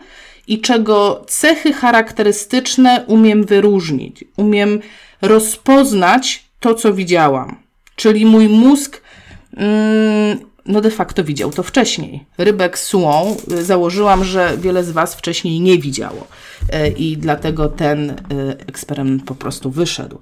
i 0.48 0.62
czego 0.62 1.26
cechy 1.28 1.74
charakterystyczne 1.74 3.04
umiem 3.08 3.46
wyróżnić. 3.46 4.24
Umiem 4.38 4.80
rozpoznać 5.22 6.46
to, 6.60 6.76
co 6.76 6.94
widziałam. 6.94 7.56
Czyli 7.96 8.26
mój 8.26 8.50
mózg 8.50 9.02
mm, 9.58 10.40
no 10.66 10.82
de 10.82 10.92
facto 10.92 11.24
widział 11.24 11.52
to 11.52 11.64
wcześniej. 11.64 12.26
Rybek 12.38 12.80
sułą 12.80 13.36
y, 13.52 13.64
założyłam, 13.64 14.24
że 14.24 14.58
wiele 14.58 14.84
z 14.84 14.92
Was 14.92 15.16
wcześniej 15.16 15.60
nie 15.60 15.78
widziało 15.78 16.28
y, 16.74 16.88
i 16.88 17.18
dlatego 17.18 17.70
ten 17.70 18.10
y, 18.10 18.16
eksperyment 18.68 19.24
po 19.24 19.36
prostu 19.36 19.72
wyszedł. 19.72 20.20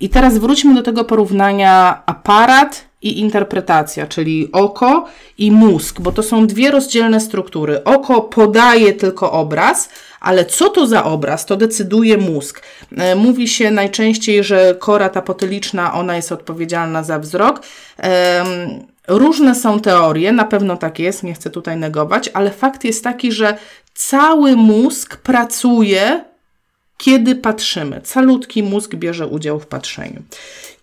I 0.00 0.08
teraz 0.08 0.38
wróćmy 0.38 0.74
do 0.74 0.82
tego 0.82 1.04
porównania 1.04 2.02
aparat 2.06 2.85
i 3.02 3.20
interpretacja, 3.20 4.06
czyli 4.06 4.48
oko 4.52 5.08
i 5.38 5.50
mózg, 5.50 6.00
bo 6.00 6.12
to 6.12 6.22
są 6.22 6.46
dwie 6.46 6.70
rozdzielne 6.70 7.20
struktury. 7.20 7.84
Oko 7.84 8.20
podaje 8.20 8.92
tylko 8.92 9.32
obraz, 9.32 9.88
ale 10.20 10.44
co 10.44 10.68
to 10.68 10.86
za 10.86 11.04
obraz, 11.04 11.46
to 11.46 11.56
decyduje 11.56 12.16
mózg. 12.18 12.62
Mówi 13.16 13.48
się 13.48 13.70
najczęściej, 13.70 14.44
że 14.44 14.74
kora 14.78 15.08
ta 15.08 15.22
potyliczna, 15.22 15.94
ona 15.94 16.16
jest 16.16 16.32
odpowiedzialna 16.32 17.02
za 17.02 17.18
wzrok. 17.18 17.62
Różne 19.08 19.54
są 19.54 19.80
teorie, 19.80 20.32
na 20.32 20.44
pewno 20.44 20.76
tak 20.76 20.98
jest, 20.98 21.22
nie 21.22 21.34
chcę 21.34 21.50
tutaj 21.50 21.76
negować, 21.76 22.30
ale 22.34 22.50
fakt 22.50 22.84
jest 22.84 23.04
taki, 23.04 23.32
że 23.32 23.58
cały 23.94 24.56
mózg 24.56 25.16
pracuje, 25.16 26.24
kiedy 26.98 27.34
patrzymy. 27.34 28.00
Calutki 28.00 28.62
mózg 28.62 28.94
bierze 28.94 29.26
udział 29.26 29.60
w 29.60 29.66
patrzeniu. 29.66 30.22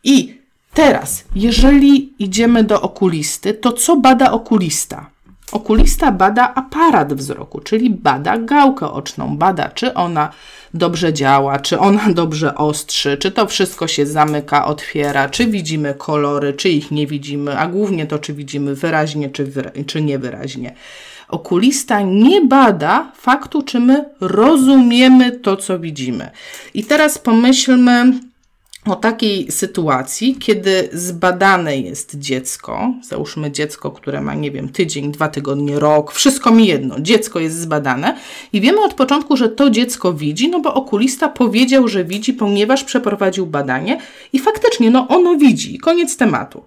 I 0.03 0.43
teraz, 0.74 1.24
jeżeli 1.36 2.13
idziemy 2.20 2.63
do 2.63 2.82
okulisty, 2.82 3.53
to 3.53 3.72
co 3.72 3.96
bada 3.98 4.32
okulista? 4.32 5.10
Okulista 5.51 6.12
bada 6.12 6.53
aparat 6.56 7.13
wzroku, 7.13 7.60
czyli 7.60 7.89
bada 7.89 8.38
gałkę 8.38 8.92
oczną, 8.92 9.38
bada 9.38 9.70
czy 9.70 9.94
ona 9.94 10.30
dobrze 10.74 11.13
działa, 11.13 11.60
czy 11.60 11.80
ona 11.80 12.13
dobrze 12.22 12.56
ostrzy, 12.56 13.18
czy 13.18 13.32
to 13.32 13.48
wszystko 13.48 13.88
się 13.88 14.06
zamyka, 14.06 14.65
otwiera, 14.65 15.30
czy 15.30 15.48
widzimy 15.48 15.94
kolory, 15.94 16.53
czy 16.53 16.70
ich 16.70 16.92
nie 16.92 17.08
widzimy, 17.08 17.58
a 17.58 17.68
głównie 17.68 18.06
to, 18.06 18.20
czy 18.20 18.34
widzimy 18.34 18.75
wyraźnie, 18.75 19.30
czy, 19.30 19.46
wyra- 19.46 19.86
czy 19.86 20.01
niewyraźnie. 20.01 20.75
Okulista 21.27 22.01
nie 22.01 22.42
bada 22.42 23.12
faktu, 23.15 23.62
czy 23.62 23.80
my 23.80 24.06
rozumiemy 24.22 25.32
to, 25.32 25.58
co 25.58 25.80
widzimy. 25.80 26.30
I 26.74 26.84
teraz 26.84 27.18
pomyślmy, 27.18 28.13
o 28.86 28.96
takiej 28.96 29.52
sytuacji, 29.52 30.36
kiedy 30.40 30.90
zbadane 30.94 31.78
jest 31.78 32.20
dziecko, 32.20 32.94
załóżmy 33.04 33.52
dziecko, 33.52 33.92
które 33.92 34.22
ma, 34.22 34.36
nie 34.36 34.52
wiem, 34.52 34.70
tydzień, 34.70 35.12
dwa 35.12 35.28
tygodnie, 35.28 35.80
rok, 35.80 36.12
wszystko 36.12 36.52
mi 36.52 36.68
jedno, 36.68 37.00
dziecko 37.00 37.40
jest 37.40 37.60
zbadane 37.60 38.18
i 38.54 38.62
wiemy 38.62 38.82
od 38.82 38.94
początku, 38.94 39.38
że 39.38 39.50
to 39.50 39.70
dziecko 39.70 40.13
widzi, 40.13 40.50
no 40.50 40.60
bo 40.60 40.74
okulista 40.74 41.30
powiedział, 41.30 41.88
że 41.88 42.04
widzi, 42.04 42.34
ponieważ 42.34 42.84
przeprowadził 42.84 43.46
badanie 43.46 44.00
i 44.34 44.40
faktycznie, 44.40 44.92
no 44.92 45.08
ono 45.08 45.36
widzi, 45.36 45.78
koniec 45.78 46.18
tematu. 46.18 46.63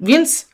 Więc 0.00 0.48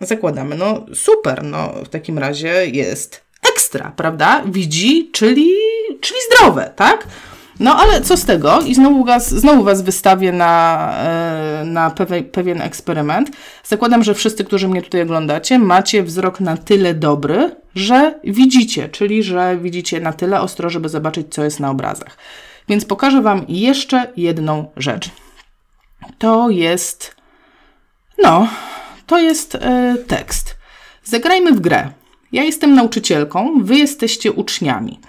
zakładamy, 0.00 0.56
no 0.56 0.86
super, 0.94 1.44
no 1.44 1.72
w 1.84 1.88
takim 1.88 2.18
razie 2.18 2.66
jest 2.66 3.20
ekstra, 3.54 3.92
prawda? 3.96 4.42
Widzi, 4.46 5.10
czyli, 5.12 5.50
czyli 6.00 6.20
zdrowe, 6.30 6.72
tak? 6.76 7.06
No 7.60 7.76
ale 7.76 8.00
co 8.00 8.16
z 8.16 8.24
tego? 8.24 8.60
I 8.60 8.74
znowu 8.74 9.04
was, 9.04 9.28
znowu 9.28 9.64
was 9.64 9.82
wystawię 9.82 10.32
na, 10.32 10.94
e, 10.98 11.64
na 11.64 11.94
pewien 12.32 12.62
eksperyment. 12.62 13.30
Zakładam, 13.64 14.04
że 14.04 14.14
wszyscy, 14.14 14.44
którzy 14.44 14.68
mnie 14.68 14.82
tutaj 14.82 15.02
oglądacie, 15.02 15.58
macie 15.58 16.02
wzrok 16.02 16.40
na 16.40 16.56
tyle 16.56 16.94
dobry, 16.94 17.56
że 17.74 18.20
widzicie, 18.24 18.88
czyli 18.88 19.22
że 19.22 19.58
widzicie 19.62 20.00
na 20.00 20.12
tyle 20.12 20.40
ostro, 20.40 20.70
żeby 20.70 20.88
zobaczyć, 20.88 21.26
co 21.30 21.44
jest 21.44 21.60
na 21.60 21.70
obrazach. 21.70 22.16
Więc 22.68 22.84
pokażę 22.84 23.22
Wam 23.22 23.44
jeszcze 23.48 24.12
jedną 24.16 24.70
rzecz. 24.76 25.10
To 26.18 26.50
jest, 26.50 27.16
no, 28.22 28.48
to 29.06 29.18
jest 29.18 29.54
e, 29.54 29.96
tekst. 30.06 30.56
Zagrajmy 31.04 31.52
w 31.52 31.60
grę. 31.60 31.90
Ja 32.32 32.42
jestem 32.42 32.74
nauczycielką, 32.74 33.54
Wy 33.62 33.76
jesteście 33.76 34.32
uczniami. 34.32 35.00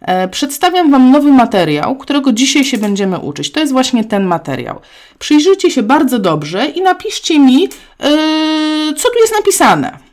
E, 0.00 0.28
przedstawiam 0.28 0.90
Wam 0.90 1.10
nowy 1.10 1.32
materiał, 1.32 1.96
którego 1.96 2.32
dzisiaj 2.32 2.64
się 2.64 2.78
będziemy 2.78 3.18
uczyć. 3.18 3.52
To 3.52 3.60
jest 3.60 3.72
właśnie 3.72 4.04
ten 4.04 4.24
materiał. 4.24 4.80
Przyjrzyjcie 5.18 5.70
się 5.70 5.82
bardzo 5.82 6.18
dobrze 6.18 6.66
i 6.66 6.80
napiszcie 6.80 7.38
mi, 7.38 7.62
yy, 7.62 8.94
co 8.96 9.08
tu 9.10 9.18
jest 9.20 9.34
napisane. 9.38 10.09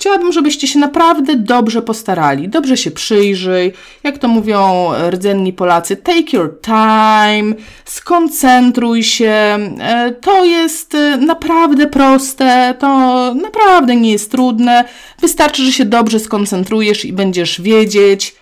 Chciałabym, 0.00 0.32
żebyście 0.32 0.66
się 0.66 0.78
naprawdę 0.78 1.36
dobrze 1.36 1.82
postarali, 1.82 2.48
dobrze 2.48 2.76
się 2.76 2.90
przyjrzyj, 2.90 3.72
jak 4.02 4.18
to 4.18 4.28
mówią 4.28 4.90
rdzenni 5.10 5.52
Polacy, 5.52 5.96
take 5.96 6.36
your 6.36 6.60
time, 6.60 7.54
skoncentruj 7.84 9.02
się. 9.02 9.58
E, 9.80 10.14
to 10.20 10.44
jest 10.44 10.94
e, 10.94 11.16
naprawdę 11.16 11.86
proste, 11.86 12.74
to 12.78 12.88
naprawdę 13.34 13.96
nie 13.96 14.12
jest 14.12 14.30
trudne. 14.30 14.84
Wystarczy, 15.20 15.64
że 15.64 15.72
się 15.72 15.84
dobrze 15.84 16.20
skoncentrujesz 16.20 17.04
i 17.04 17.12
będziesz 17.12 17.60
wiedzieć. 17.60 18.34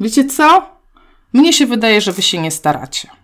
Wiecie 0.00 0.24
co? 0.24 0.68
Mnie 1.32 1.52
się 1.52 1.66
wydaje, 1.66 2.00
że 2.00 2.12
wy 2.12 2.22
się 2.22 2.38
nie 2.38 2.50
staracie. 2.50 3.15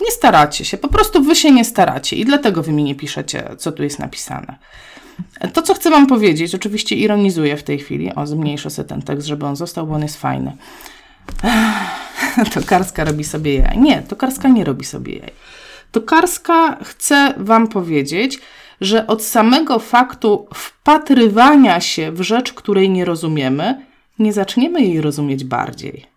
Nie 0.00 0.10
staracie 0.10 0.64
się, 0.64 0.78
po 0.78 0.88
prostu 0.88 1.22
wy 1.22 1.36
się 1.36 1.50
nie 1.50 1.64
staracie 1.64 2.16
i 2.16 2.24
dlatego 2.24 2.62
wy 2.62 2.72
mi 2.72 2.84
nie 2.84 2.94
piszecie, 2.94 3.44
co 3.58 3.72
tu 3.72 3.82
jest 3.82 3.98
napisane. 3.98 4.58
To, 5.52 5.62
co 5.62 5.74
chcę 5.74 5.90
Wam 5.90 6.06
powiedzieć, 6.06 6.54
oczywiście 6.54 6.96
ironizuję 6.96 7.56
w 7.56 7.62
tej 7.62 7.78
chwili. 7.78 8.14
O, 8.14 8.26
zmniejszę 8.26 8.70
sobie 8.70 8.88
ten 8.88 9.02
tekst, 9.02 9.26
żeby 9.26 9.46
on 9.46 9.56
został, 9.56 9.86
bo 9.86 9.94
on 9.94 10.02
jest 10.02 10.20
fajny. 10.20 10.56
Tokarska 12.54 13.04
robi 13.04 13.24
sobie 13.24 13.54
jaj. 13.54 13.78
Nie, 13.78 14.02
Tokarska 14.02 14.48
nie 14.48 14.64
robi 14.64 14.84
sobie 14.84 15.18
jaj. 15.18 15.30
Tokarska 15.92 16.78
chce 16.84 17.34
Wam 17.36 17.68
powiedzieć, 17.68 18.38
że 18.80 19.06
od 19.06 19.22
samego 19.22 19.78
faktu 19.78 20.46
wpatrywania 20.54 21.80
się 21.80 22.12
w 22.12 22.20
rzecz, 22.20 22.52
której 22.52 22.90
nie 22.90 23.04
rozumiemy, 23.04 23.86
nie 24.18 24.32
zaczniemy 24.32 24.80
jej 24.82 25.00
rozumieć 25.00 25.44
bardziej. 25.44 26.13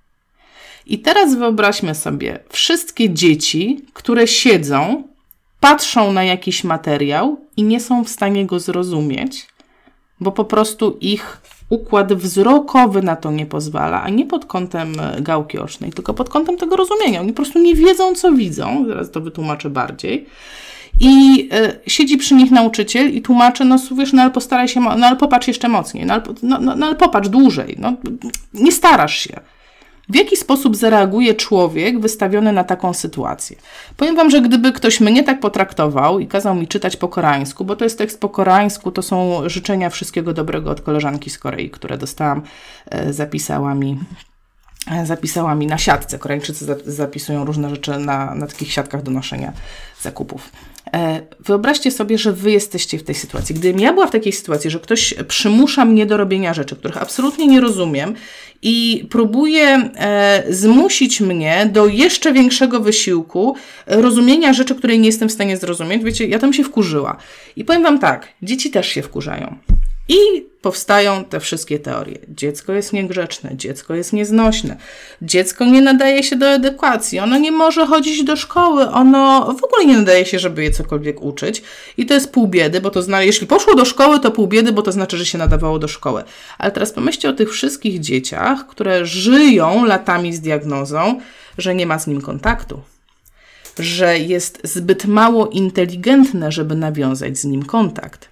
I 0.89 0.99
teraz 0.99 1.35
wyobraźmy 1.35 1.95
sobie 1.95 2.39
wszystkie 2.49 3.09
dzieci, 3.09 3.81
które 3.93 4.27
siedzą, 4.27 5.03
patrzą 5.59 6.13
na 6.13 6.23
jakiś 6.23 6.63
materiał 6.63 7.37
i 7.57 7.63
nie 7.63 7.79
są 7.79 8.03
w 8.03 8.09
stanie 8.09 8.45
go 8.45 8.59
zrozumieć, 8.59 9.47
bo 10.19 10.31
po 10.31 10.45
prostu 10.45 10.97
ich 11.01 11.41
układ 11.69 12.13
wzrokowy 12.13 13.01
na 13.01 13.15
to 13.15 13.31
nie 13.31 13.45
pozwala, 13.45 14.03
a 14.03 14.09
nie 14.09 14.25
pod 14.25 14.45
kątem 14.45 14.99
e, 14.99 15.21
gałki 15.21 15.59
ocznej, 15.59 15.91
tylko 15.91 16.13
pod 16.13 16.29
kątem 16.29 16.57
tego 16.57 16.75
rozumienia. 16.75 17.21
Oni 17.21 17.29
po 17.29 17.35
prostu 17.35 17.59
nie 17.59 17.75
wiedzą, 17.75 18.15
co 18.15 18.31
widzą, 18.31 18.85
zaraz 18.87 19.11
to 19.11 19.21
wytłumaczę 19.21 19.69
bardziej. 19.69 20.25
I 20.99 21.49
y, 21.85 21.89
siedzi 21.89 22.17
przy 22.17 22.35
nich 22.35 22.51
nauczyciel 22.51 23.13
i 23.13 23.21
tłumaczy, 23.21 23.65
no 23.65 23.77
wiesz, 23.97 24.13
no 24.13 24.21
ale 24.21 24.31
postaraj 24.31 24.67
się, 24.67 24.79
no 24.79 25.07
ale 25.07 25.15
popatrz 25.15 25.47
jeszcze 25.47 25.67
mocniej, 25.67 26.05
no 26.05 26.21
no, 26.43 26.59
no, 26.61 26.75
no 26.75 26.85
ale 26.85 26.95
popatrz 26.95 27.29
dłużej, 27.29 27.75
no 27.79 27.93
nie 28.53 28.71
starasz 28.71 29.19
się. 29.19 29.39
W 30.09 30.15
jaki 30.15 30.37
sposób 30.37 30.75
zareaguje 30.75 31.35
człowiek 31.35 31.99
wystawiony 31.99 32.51
na 32.51 32.63
taką 32.63 32.93
sytuację? 32.93 33.57
Powiem 33.97 34.15
Wam, 34.15 34.29
że 34.29 34.41
gdyby 34.41 34.71
ktoś 34.71 34.99
mnie 34.99 35.23
tak 35.23 35.39
potraktował 35.39 36.19
i 36.19 36.27
kazał 36.27 36.55
mi 36.55 36.67
czytać 36.67 36.97
po 36.97 37.07
koreańsku, 37.07 37.65
bo 37.65 37.75
to 37.75 37.83
jest 37.83 37.97
tekst 37.97 38.19
po 38.19 38.29
koreańsku, 38.29 38.91
to 38.91 39.01
są 39.01 39.41
życzenia 39.49 39.89
wszystkiego 39.89 40.33
dobrego 40.33 40.71
od 40.71 40.81
koleżanki 40.81 41.29
z 41.29 41.39
Korei, 41.39 41.69
które 41.69 41.97
dostałam, 41.97 42.41
e, 42.85 43.13
zapisała 43.13 43.75
mi 43.75 43.99
e, 44.91 45.05
zapisała 45.05 45.55
mi 45.55 45.67
na 45.67 45.77
siatce. 45.77 46.19
Koreańczycy 46.19 46.65
zapisują 46.85 47.45
różne 47.45 47.69
rzeczy 47.69 47.99
na, 47.99 48.35
na 48.35 48.47
takich 48.47 48.71
siatkach 48.71 49.03
do 49.03 49.11
noszenia 49.11 49.53
zakupów. 50.01 50.51
E, 50.93 51.21
wyobraźcie 51.39 51.91
sobie, 51.91 52.17
że 52.17 52.33
wy 52.33 52.51
jesteście 52.51 52.97
w 52.97 53.03
tej 53.03 53.15
sytuacji. 53.15 53.55
Gdybym 53.55 53.79
ja 53.79 53.93
była 53.93 54.07
w 54.07 54.11
takiej 54.11 54.33
sytuacji, 54.33 54.69
że 54.69 54.79
ktoś 54.79 55.13
przymusza 55.27 55.85
mnie 55.85 56.05
do 56.05 56.17
robienia 56.17 56.53
rzeczy, 56.53 56.75
których 56.75 57.01
absolutnie 57.01 57.47
nie 57.47 57.61
rozumiem 57.61 58.13
i 58.61 59.07
próbuje 59.09 59.65
e, 59.65 60.43
zmusić 60.49 61.21
mnie 61.21 61.69
do 61.73 61.87
jeszcze 61.87 62.33
większego 62.33 62.79
wysiłku 62.79 63.55
rozumienia 63.87 64.53
rzeczy, 64.53 64.75
której 64.75 64.99
nie 64.99 65.05
jestem 65.05 65.29
w 65.29 65.31
stanie 65.31 65.57
zrozumieć, 65.57 66.03
wiecie, 66.03 66.27
ja 66.27 66.39
tam 66.39 66.53
się 66.53 66.63
wkurzyła. 66.63 67.17
I 67.55 67.65
powiem 67.65 67.83
wam 67.83 67.99
tak, 67.99 68.27
dzieci 68.41 68.71
też 68.71 68.87
się 68.87 69.01
wkurzają. 69.01 69.57
I 70.07 70.47
powstają 70.61 71.25
te 71.25 71.39
wszystkie 71.39 71.79
teorie. 71.79 72.19
Dziecko 72.29 72.73
jest 72.73 72.93
niegrzeczne, 72.93 73.51
dziecko 73.55 73.95
jest 73.95 74.13
nieznośne, 74.13 74.77
dziecko 75.21 75.65
nie 75.65 75.81
nadaje 75.81 76.23
się 76.23 76.35
do 76.35 76.45
edukacji, 76.45 77.19
ono 77.19 77.37
nie 77.37 77.51
może 77.51 77.85
chodzić 77.85 78.23
do 78.23 78.35
szkoły, 78.35 78.89
ono 78.89 79.53
w 79.53 79.63
ogóle 79.63 79.85
nie 79.85 79.97
nadaje 79.97 80.25
się, 80.25 80.39
żeby 80.39 80.63
je 80.63 80.71
cokolwiek 80.71 81.21
uczyć. 81.21 81.63
I 81.97 82.05
to 82.05 82.13
jest 82.13 82.31
pół 82.31 82.47
biedy, 82.47 82.81
bo 82.81 82.89
to 82.89 83.01
znaczy, 83.01 83.25
jeśli 83.25 83.47
poszło 83.47 83.75
do 83.75 83.85
szkoły, 83.85 84.19
to 84.19 84.31
pół 84.31 84.47
biedy, 84.47 84.71
bo 84.71 84.81
to 84.81 84.91
znaczy, 84.91 85.17
że 85.17 85.25
się 85.25 85.37
nadawało 85.37 85.79
do 85.79 85.87
szkoły. 85.87 86.23
Ale 86.57 86.71
teraz 86.71 86.91
pomyślcie 86.91 87.29
o 87.29 87.33
tych 87.33 87.51
wszystkich 87.51 87.99
dzieciach, 87.99 88.67
które 88.67 89.05
żyją 89.05 89.85
latami 89.85 90.33
z 90.33 90.41
diagnozą, 90.41 91.19
że 91.57 91.75
nie 91.75 91.85
ma 91.85 91.99
z 91.99 92.07
nim 92.07 92.21
kontaktu 92.21 92.81
że 93.79 94.19
jest 94.19 94.59
zbyt 94.63 95.05
mało 95.05 95.47
inteligentne, 95.47 96.51
żeby 96.51 96.75
nawiązać 96.75 97.37
z 97.37 97.45
nim 97.45 97.63
kontakt 97.63 98.29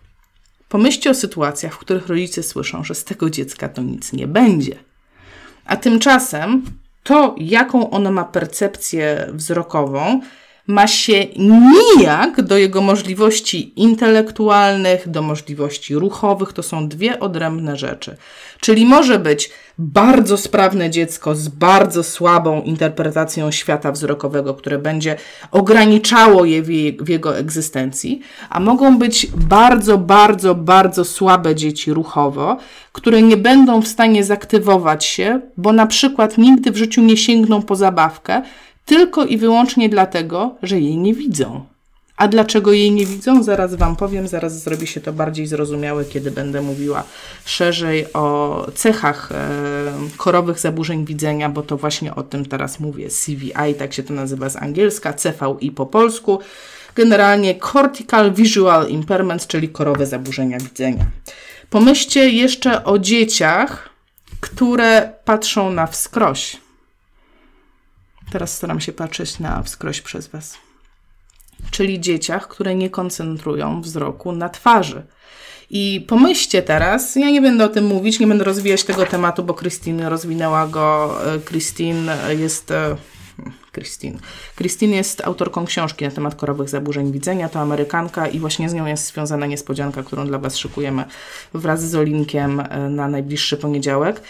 Pomyślcie 0.75 1.09
o 1.09 1.13
sytuacjach, 1.13 1.73
w 1.73 1.77
których 1.77 2.07
rodzice 2.07 2.43
słyszą, 2.43 2.83
że 2.83 2.95
z 2.95 3.03
tego 3.03 3.29
dziecka 3.29 3.69
to 3.69 3.81
nic 3.81 4.13
nie 4.13 4.27
będzie. 4.27 4.75
A 5.65 5.77
tymczasem 5.77 6.65
to, 7.03 7.35
jaką 7.37 7.89
ono 7.89 8.11
ma 8.11 8.23
percepcję 8.23 9.27
wzrokową, 9.33 10.21
ma 10.67 10.87
się 10.87 11.25
nijak 11.37 12.41
do 12.41 12.57
jego 12.57 12.81
możliwości 12.81 13.73
intelektualnych, 13.75 15.09
do 15.09 15.21
możliwości 15.21 15.95
ruchowych. 15.95 16.53
To 16.53 16.63
są 16.63 16.87
dwie 16.87 17.19
odrębne 17.19 17.77
rzeczy. 17.77 18.17
Czyli 18.59 18.85
może 18.85 19.19
być 19.19 19.49
bardzo 19.77 20.37
sprawne 20.37 20.89
dziecko 20.89 21.35
z 21.35 21.47
bardzo 21.47 22.03
słabą 22.03 22.61
interpretacją 22.61 23.51
świata 23.51 23.91
wzrokowego, 23.91 24.53
które 24.53 24.77
będzie 24.77 25.15
ograniczało 25.51 26.45
je 26.45 26.61
w, 26.61 26.69
jej, 26.69 26.97
w 27.01 27.09
jego 27.09 27.37
egzystencji, 27.37 28.21
a 28.49 28.59
mogą 28.59 28.97
być 28.97 29.27
bardzo, 29.35 29.97
bardzo, 29.97 30.55
bardzo 30.55 31.05
słabe 31.05 31.55
dzieci 31.55 31.93
ruchowo, 31.93 32.57
które 32.91 33.21
nie 33.21 33.37
będą 33.37 33.81
w 33.81 33.87
stanie 33.87 34.23
zaktywować 34.23 35.05
się, 35.05 35.41
bo 35.57 35.73
na 35.73 35.87
przykład 35.87 36.37
nigdy 36.37 36.71
w 36.71 36.77
życiu 36.77 37.01
nie 37.01 37.17
sięgną 37.17 37.61
po 37.61 37.75
zabawkę, 37.75 38.41
tylko 38.85 39.25
i 39.25 39.37
wyłącznie 39.37 39.89
dlatego, 39.89 40.55
że 40.63 40.79
jej 40.79 40.97
nie 40.97 41.13
widzą. 41.13 41.65
A 42.17 42.27
dlaczego 42.27 42.73
jej 42.73 42.91
nie 42.91 43.05
widzą? 43.05 43.43
Zaraz 43.43 43.75
Wam 43.75 43.95
powiem, 43.95 44.27
zaraz 44.27 44.63
zrobi 44.63 44.87
się 44.87 45.01
to 45.01 45.13
bardziej 45.13 45.47
zrozumiałe, 45.47 46.05
kiedy 46.05 46.31
będę 46.31 46.61
mówiła 46.61 47.03
szerzej 47.45 48.13
o 48.13 48.67
cechach 48.75 49.31
e, 49.31 49.91
korowych 50.17 50.59
zaburzeń 50.59 51.05
widzenia, 51.05 51.49
bo 51.49 51.61
to 51.61 51.77
właśnie 51.77 52.15
o 52.15 52.23
tym 52.23 52.45
teraz 52.45 52.79
mówię. 52.79 53.07
CVI, 53.09 53.73
tak 53.79 53.93
się 53.93 54.03
to 54.03 54.13
nazywa 54.13 54.49
z 54.49 54.55
angielska, 54.55 55.13
CVI 55.13 55.71
po 55.71 55.85
polsku. 55.85 56.39
Generalnie 56.95 57.55
Cortical 57.55 58.33
Visual 58.33 58.89
Impairment, 58.89 59.47
czyli 59.47 59.69
korowe 59.69 60.05
zaburzenia 60.05 60.57
widzenia. 60.59 61.05
Pomyślcie 61.69 62.29
jeszcze 62.29 62.83
o 62.83 62.99
dzieciach, 62.99 63.89
które 64.39 65.13
patrzą 65.25 65.71
na 65.71 65.87
wskroś. 65.87 66.64
Teraz 68.31 68.57
staram 68.57 68.79
się 68.79 68.93
patrzeć 68.93 69.39
na 69.39 69.63
wskroś 69.63 70.01
przez 70.01 70.27
Was. 70.27 70.57
Czyli 71.71 71.99
dzieciach, 71.99 72.47
które 72.47 72.75
nie 72.75 72.89
koncentrują 72.89 73.81
wzroku 73.81 74.31
na 74.31 74.49
twarzy. 74.49 75.03
I 75.69 76.05
pomyślcie 76.07 76.61
teraz, 76.61 77.15
ja 77.15 77.29
nie 77.29 77.41
będę 77.41 77.65
o 77.65 77.69
tym 77.69 77.85
mówić, 77.85 78.19
nie 78.19 78.27
będę 78.27 78.43
rozwijać 78.43 78.83
tego 78.83 79.05
tematu, 79.05 79.43
bo 79.43 79.53
Christine 79.53 80.09
rozwinęła 80.09 80.67
go. 80.67 81.17
E, 81.33 81.39
Christine 81.39 82.17
jest. 82.37 82.71
E, 82.71 82.95
Christine. 83.71 84.19
Christine 84.55 84.95
jest 84.95 85.21
autorką 85.21 85.65
książki 85.65 86.05
na 86.05 86.11
temat 86.11 86.35
korowych 86.35 86.69
zaburzeń 86.69 87.11
widzenia, 87.11 87.49
to 87.49 87.59
Amerykanka 87.59 88.27
i 88.27 88.39
właśnie 88.39 88.69
z 88.69 88.73
nią 88.73 88.85
jest 88.85 89.07
związana 89.07 89.45
niespodzianka, 89.45 90.03
którą 90.03 90.27
dla 90.27 90.39
Was 90.39 90.57
szykujemy 90.57 91.05
wraz 91.53 91.89
z 91.89 91.95
Olinkiem 91.95 92.59
e, 92.59 92.89
na 92.89 93.07
najbliższy 93.07 93.57
poniedziałek. 93.57 94.21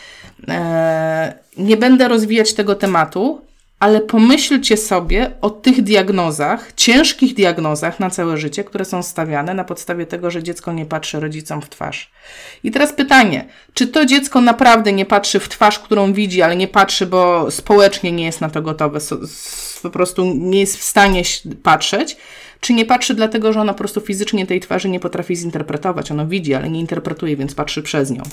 Nie 1.57 1.77
będę 1.77 2.07
rozwijać 2.07 2.53
tego 2.53 2.75
tematu, 2.75 3.41
ale 3.79 4.01
pomyślcie 4.01 4.77
sobie 4.77 5.31
o 5.41 5.49
tych 5.49 5.81
diagnozach, 5.81 6.73
ciężkich 6.75 7.33
diagnozach 7.33 7.99
na 7.99 8.09
całe 8.09 8.37
życie, 8.37 8.63
które 8.63 8.85
są 8.85 9.03
stawiane 9.03 9.53
na 9.53 9.63
podstawie 9.63 10.05
tego, 10.05 10.31
że 10.31 10.43
dziecko 10.43 10.73
nie 10.73 10.85
patrzy 10.85 11.19
rodzicom 11.19 11.61
w 11.61 11.69
twarz. 11.69 12.11
I 12.63 12.71
teraz 12.71 12.93
pytanie, 12.93 13.45
czy 13.73 13.87
to 13.87 14.05
dziecko 14.05 14.41
naprawdę 14.41 14.93
nie 14.93 15.05
patrzy 15.05 15.39
w 15.39 15.49
twarz, 15.49 15.79
którą 15.79 16.13
widzi, 16.13 16.41
ale 16.41 16.55
nie 16.55 16.67
patrzy, 16.67 17.05
bo 17.05 17.51
społecznie 17.51 18.11
nie 18.11 18.25
jest 18.25 18.41
na 18.41 18.49
to 18.49 18.61
gotowe, 18.61 18.99
po 19.81 19.89
prostu 19.89 20.25
nie 20.35 20.59
jest 20.59 20.77
w 20.77 20.83
stanie 20.83 21.21
patrzeć, 21.63 22.17
czy 22.65 22.73
nie 22.73 22.85
patrzy 22.85 23.13
dlatego, 23.13 23.53
że 23.53 23.61
ona 23.61 23.73
po 23.73 23.77
prostu 23.77 24.01
fizycznie 24.01 24.47
tej 24.47 24.59
twarzy 24.59 24.89
nie 24.89 24.99
potrafi 24.99 25.35
zinterpretować. 25.35 26.11
Ono 26.11 26.27
widzi, 26.27 26.53
ale 26.53 26.69
nie 26.69 26.79
interpretuje, 26.79 27.37
więc 27.37 27.55
patrzy 27.55 27.83
przez 27.83 28.11
nią. 28.11 28.23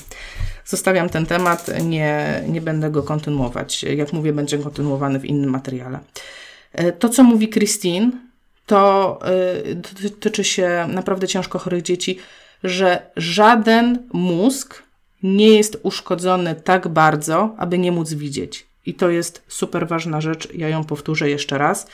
Zostawiam 0.64 1.08
ten 1.08 1.26
temat, 1.26 1.70
nie, 1.84 2.42
nie 2.48 2.60
będę 2.60 2.90
go 2.90 3.02
kontynuować. 3.02 3.82
Jak 3.82 4.12
mówię, 4.12 4.32
będzie 4.32 4.58
kontynuowany 4.58 5.20
w 5.20 5.24
innym 5.24 5.50
materiale. 5.50 5.98
E, 6.72 6.92
to, 6.92 7.08
co 7.08 7.22
mówi 7.22 7.48
Christine, 7.48 8.10
to 8.66 9.18
dotyczy 10.02 10.44
się 10.44 10.86
naprawdę 10.88 11.28
ciężko 11.28 11.58
chorych 11.58 11.82
dzieci, 11.82 12.18
że 12.64 13.10
żaden 13.16 13.98
mózg 14.12 14.82
nie 15.22 15.48
jest 15.48 15.80
uszkodzony 15.82 16.54
tak 16.54 16.88
bardzo, 16.88 17.54
aby 17.58 17.78
nie 17.78 17.92
móc 17.92 18.12
widzieć. 18.12 18.66
I 18.86 18.94
to 18.94 19.10
jest 19.10 19.42
super 19.48 19.88
ważna 19.88 20.20
rzecz. 20.20 20.48
Ja 20.54 20.68
ją 20.68 20.84
powtórzę 20.84 21.30
jeszcze 21.30 21.58
raz, 21.58 21.86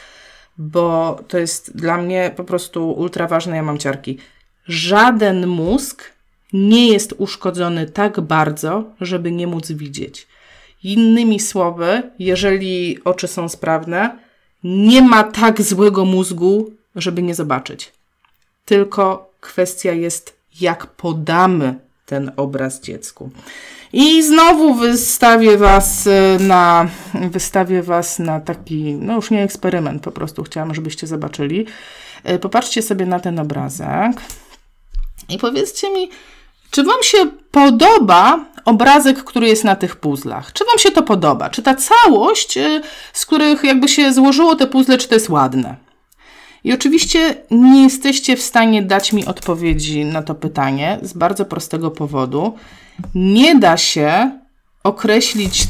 bo 0.58 1.18
to 1.28 1.38
jest 1.38 1.76
dla 1.76 1.96
mnie 1.96 2.32
po 2.36 2.44
prostu 2.44 2.90
ultra 2.90 3.26
ważne. 3.26 3.56
Ja 3.56 3.62
mam 3.62 3.78
ciarki. 3.78 4.18
Żaden 4.66 5.46
mózg 5.46 6.04
nie 6.52 6.88
jest 6.88 7.14
uszkodzony 7.18 7.86
tak 7.86 8.20
bardzo, 8.20 8.84
żeby 9.00 9.32
nie 9.32 9.46
móc 9.46 9.72
widzieć. 9.72 10.26
Innymi 10.82 11.40
słowy, 11.40 12.02
jeżeli 12.18 12.98
oczy 13.04 13.28
są 13.28 13.48
sprawne, 13.48 14.18
nie 14.64 15.02
ma 15.02 15.24
tak 15.24 15.62
złego 15.62 16.04
mózgu, 16.04 16.72
żeby 16.94 17.22
nie 17.22 17.34
zobaczyć. 17.34 17.92
Tylko 18.64 19.32
kwestia 19.40 19.92
jest, 19.92 20.38
jak 20.60 20.86
podamy 20.86 21.87
ten 22.08 22.32
obraz 22.36 22.80
dziecku. 22.80 23.30
I 23.92 24.22
znowu 24.22 24.74
wystawię 24.74 25.56
was 25.56 26.06
y, 26.06 26.36
na, 26.40 26.88
wystawię 27.30 27.82
was 27.82 28.18
na 28.18 28.40
taki, 28.40 28.94
no 28.94 29.14
już 29.14 29.30
nie 29.30 29.42
eksperyment, 29.42 30.02
po 30.02 30.12
prostu 30.12 30.42
chciałam, 30.42 30.74
żebyście 30.74 31.06
zobaczyli. 31.06 31.66
Y, 32.30 32.38
popatrzcie 32.38 32.82
sobie 32.82 33.06
na 33.06 33.20
ten 33.20 33.38
obrazek 33.38 34.20
i 35.28 35.38
powiedzcie 35.38 35.90
mi, 35.90 36.10
czy 36.70 36.84
Wam 36.84 37.02
się 37.02 37.18
podoba 37.50 38.44
obrazek, 38.64 39.24
który 39.24 39.48
jest 39.48 39.64
na 39.64 39.76
tych 39.76 39.96
puzzlach? 39.96 40.52
Czy 40.52 40.64
Wam 40.64 40.78
się 40.78 40.90
to 40.90 41.02
podoba? 41.02 41.50
Czy 41.50 41.62
ta 41.62 41.74
całość, 41.74 42.56
y, 42.56 42.80
z 43.12 43.26
których 43.26 43.64
jakby 43.64 43.88
się 43.88 44.12
złożyło 44.12 44.56
te 44.56 44.66
puzzle, 44.66 44.98
czy 44.98 45.08
to 45.08 45.14
jest 45.14 45.28
ładne? 45.28 45.87
I 46.68 46.72
oczywiście 46.72 47.36
nie 47.50 47.82
jesteście 47.82 48.36
w 48.36 48.42
stanie 48.42 48.82
dać 48.82 49.12
mi 49.12 49.26
odpowiedzi 49.26 50.04
na 50.04 50.22
to 50.22 50.34
pytanie 50.34 50.98
z 51.02 51.12
bardzo 51.12 51.44
prostego 51.44 51.90
powodu. 51.90 52.54
Nie 53.14 53.56
da 53.56 53.76
się 53.76 54.30
określić, 54.84 55.64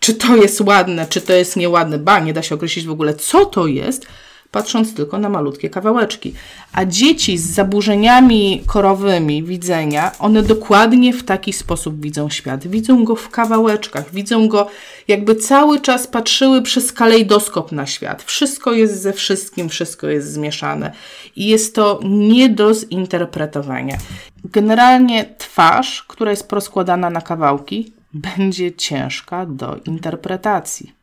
czy 0.00 0.14
to 0.14 0.36
jest 0.36 0.60
ładne, 0.60 1.06
czy 1.06 1.20
to 1.20 1.32
jest 1.32 1.56
nieładne. 1.56 1.98
Ba, 1.98 2.20
nie 2.20 2.32
da 2.32 2.42
się 2.42 2.54
określić 2.54 2.86
w 2.86 2.90
ogóle, 2.90 3.14
co 3.14 3.44
to 3.44 3.66
jest, 3.66 4.06
patrząc 4.50 4.94
tylko 4.94 5.18
na 5.18 5.28
malutkie 5.28 5.70
kawałeczki. 5.70 6.34
A 6.72 6.84
dzieci 6.84 7.38
z 7.38 7.46
zaburzeniami 7.50 8.62
korowymi 8.66 9.42
widzenia, 9.42 10.12
one 10.18 10.42
dokładnie 10.42 11.12
w 11.12 11.22
taki 11.22 11.52
sposób 11.52 12.00
widzą 12.00 12.30
świat. 12.30 12.66
Widzą 12.66 13.04
go 13.04 13.16
w 13.16 13.28
kawałeczkach, 13.28 14.14
widzą 14.14 14.48
go 14.48 14.66
jakby 15.08 15.34
cały 15.34 15.80
czas 15.80 16.06
patrzyły 16.06 16.62
przez 16.62 16.92
kalejdoskop 16.92 17.72
na 17.72 17.86
świat. 17.86 18.22
Wszystko 18.22 18.72
jest 18.72 19.02
ze 19.02 19.12
wszystkim, 19.12 19.68
wszystko 19.68 20.06
jest 20.08 20.32
zmieszane 20.32 20.92
i 21.36 21.46
jest 21.46 21.74
to 21.74 22.00
nie 22.04 22.48
do 22.48 22.74
zinterpretowania. 22.74 23.98
Generalnie 24.44 25.34
twarz, 25.38 26.04
która 26.08 26.30
jest 26.30 26.48
proskładana 26.48 27.10
na 27.10 27.20
kawałki, 27.20 27.92
będzie 28.12 28.72
ciężka 28.72 29.46
do 29.46 29.76
interpretacji. 29.86 30.99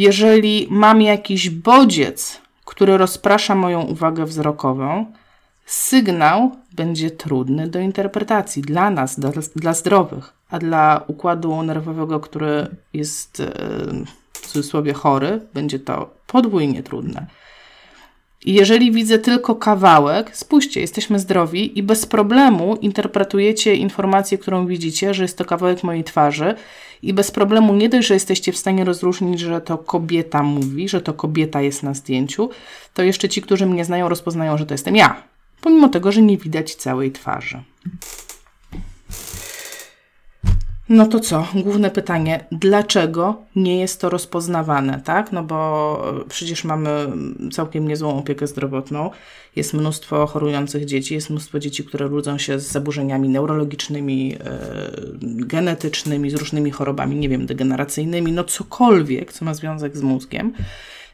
Jeżeli 0.00 0.66
mam 0.70 1.02
jakiś 1.02 1.50
bodziec, 1.50 2.40
który 2.64 2.98
rozprasza 2.98 3.54
moją 3.54 3.82
uwagę 3.82 4.24
wzrokową, 4.24 5.12
sygnał 5.66 6.56
będzie 6.72 7.10
trudny 7.10 7.68
do 7.68 7.80
interpretacji 7.80 8.62
dla 8.62 8.90
nas, 8.90 9.20
dla, 9.20 9.30
dla 9.56 9.74
zdrowych, 9.74 10.32
a 10.50 10.58
dla 10.58 11.04
układu 11.06 11.62
nerwowego, 11.62 12.20
który 12.20 12.68
jest 12.92 13.40
e, 13.40 13.52
w 14.32 14.46
cudzysłowie 14.46 14.92
chory, 14.92 15.40
będzie 15.54 15.78
to 15.78 16.10
podwójnie 16.26 16.82
trudne. 16.82 17.26
Jeżeli 18.46 18.92
widzę 18.92 19.18
tylko 19.18 19.54
kawałek, 19.54 20.36
spójrzcie, 20.36 20.80
jesteśmy 20.80 21.18
zdrowi 21.18 21.78
i 21.78 21.82
bez 21.82 22.06
problemu 22.06 22.76
interpretujecie 22.76 23.74
informację, 23.74 24.38
którą 24.38 24.66
widzicie, 24.66 25.14
że 25.14 25.22
jest 25.22 25.38
to 25.38 25.44
kawałek 25.44 25.82
mojej 25.84 26.04
twarzy 26.04 26.54
i 27.02 27.14
bez 27.14 27.30
problemu 27.30 27.74
nie 27.74 27.88
dość, 27.88 28.08
że 28.08 28.14
jesteście 28.14 28.52
w 28.52 28.56
stanie 28.56 28.84
rozróżnić, 28.84 29.40
że 29.40 29.60
to 29.60 29.78
kobieta 29.78 30.42
mówi, 30.42 30.88
że 30.88 31.00
to 31.00 31.12
kobieta 31.12 31.60
jest 31.60 31.82
na 31.82 31.94
zdjęciu, 31.94 32.50
to 32.94 33.02
jeszcze 33.02 33.28
ci, 33.28 33.42
którzy 33.42 33.66
mnie 33.66 33.84
znają, 33.84 34.08
rozpoznają, 34.08 34.58
że 34.58 34.66
to 34.66 34.74
jestem 34.74 34.96
ja, 34.96 35.22
pomimo 35.60 35.88
tego, 35.88 36.12
że 36.12 36.22
nie 36.22 36.38
widać 36.38 36.74
całej 36.74 37.12
twarzy. 37.12 37.62
No 40.90 41.06
to 41.06 41.20
co? 41.20 41.46
Główne 41.54 41.90
pytanie, 41.90 42.44
dlaczego 42.52 43.42
nie 43.56 43.80
jest 43.80 44.00
to 44.00 44.10
rozpoznawane, 44.10 45.00
tak? 45.04 45.32
No 45.32 45.42
bo 45.42 46.02
przecież 46.28 46.64
mamy 46.64 46.90
całkiem 47.52 47.88
niezłą 47.88 48.18
opiekę 48.18 48.46
zdrowotną, 48.46 49.10
jest 49.56 49.74
mnóstwo 49.74 50.26
chorujących 50.26 50.84
dzieci, 50.84 51.14
jest 51.14 51.30
mnóstwo 51.30 51.58
dzieci, 51.58 51.84
które 51.84 52.08
rodzą 52.08 52.38
się 52.38 52.60
z 52.60 52.72
zaburzeniami 52.72 53.28
neurologicznymi, 53.28 54.34
e, 54.34 54.60
genetycznymi, 55.22 56.30
z 56.30 56.34
różnymi 56.34 56.70
chorobami, 56.70 57.16
nie 57.16 57.28
wiem, 57.28 57.46
degeneracyjnymi, 57.46 58.32
no 58.32 58.44
cokolwiek, 58.44 59.32
co 59.32 59.44
ma 59.44 59.54
związek 59.54 59.96
z 59.96 60.02
mózgiem. 60.02 60.52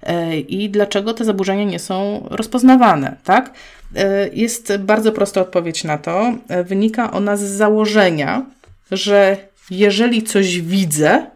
E, 0.03 0.39
I 0.39 0.71
dlaczego 0.71 1.15
te 1.15 1.25
zaburzenia 1.25 1.65
nie 1.65 1.79
są 1.79 2.27
rozpoznawane, 2.31 3.17
tak? 3.25 3.53
E, 3.97 4.29
jest 4.29 4.77
bardzo 4.77 5.13
prosta 5.13 5.41
odpowiedź 5.41 5.85
na 5.85 5.99
to. 5.99 6.35
Wynika 6.65 7.11
ona 7.11 7.37
z 7.37 7.43
założenia, 7.43 8.47
że 8.91 9.37
jeżeli 9.71 10.23
coś 10.23 10.61
widzę, 10.61 11.27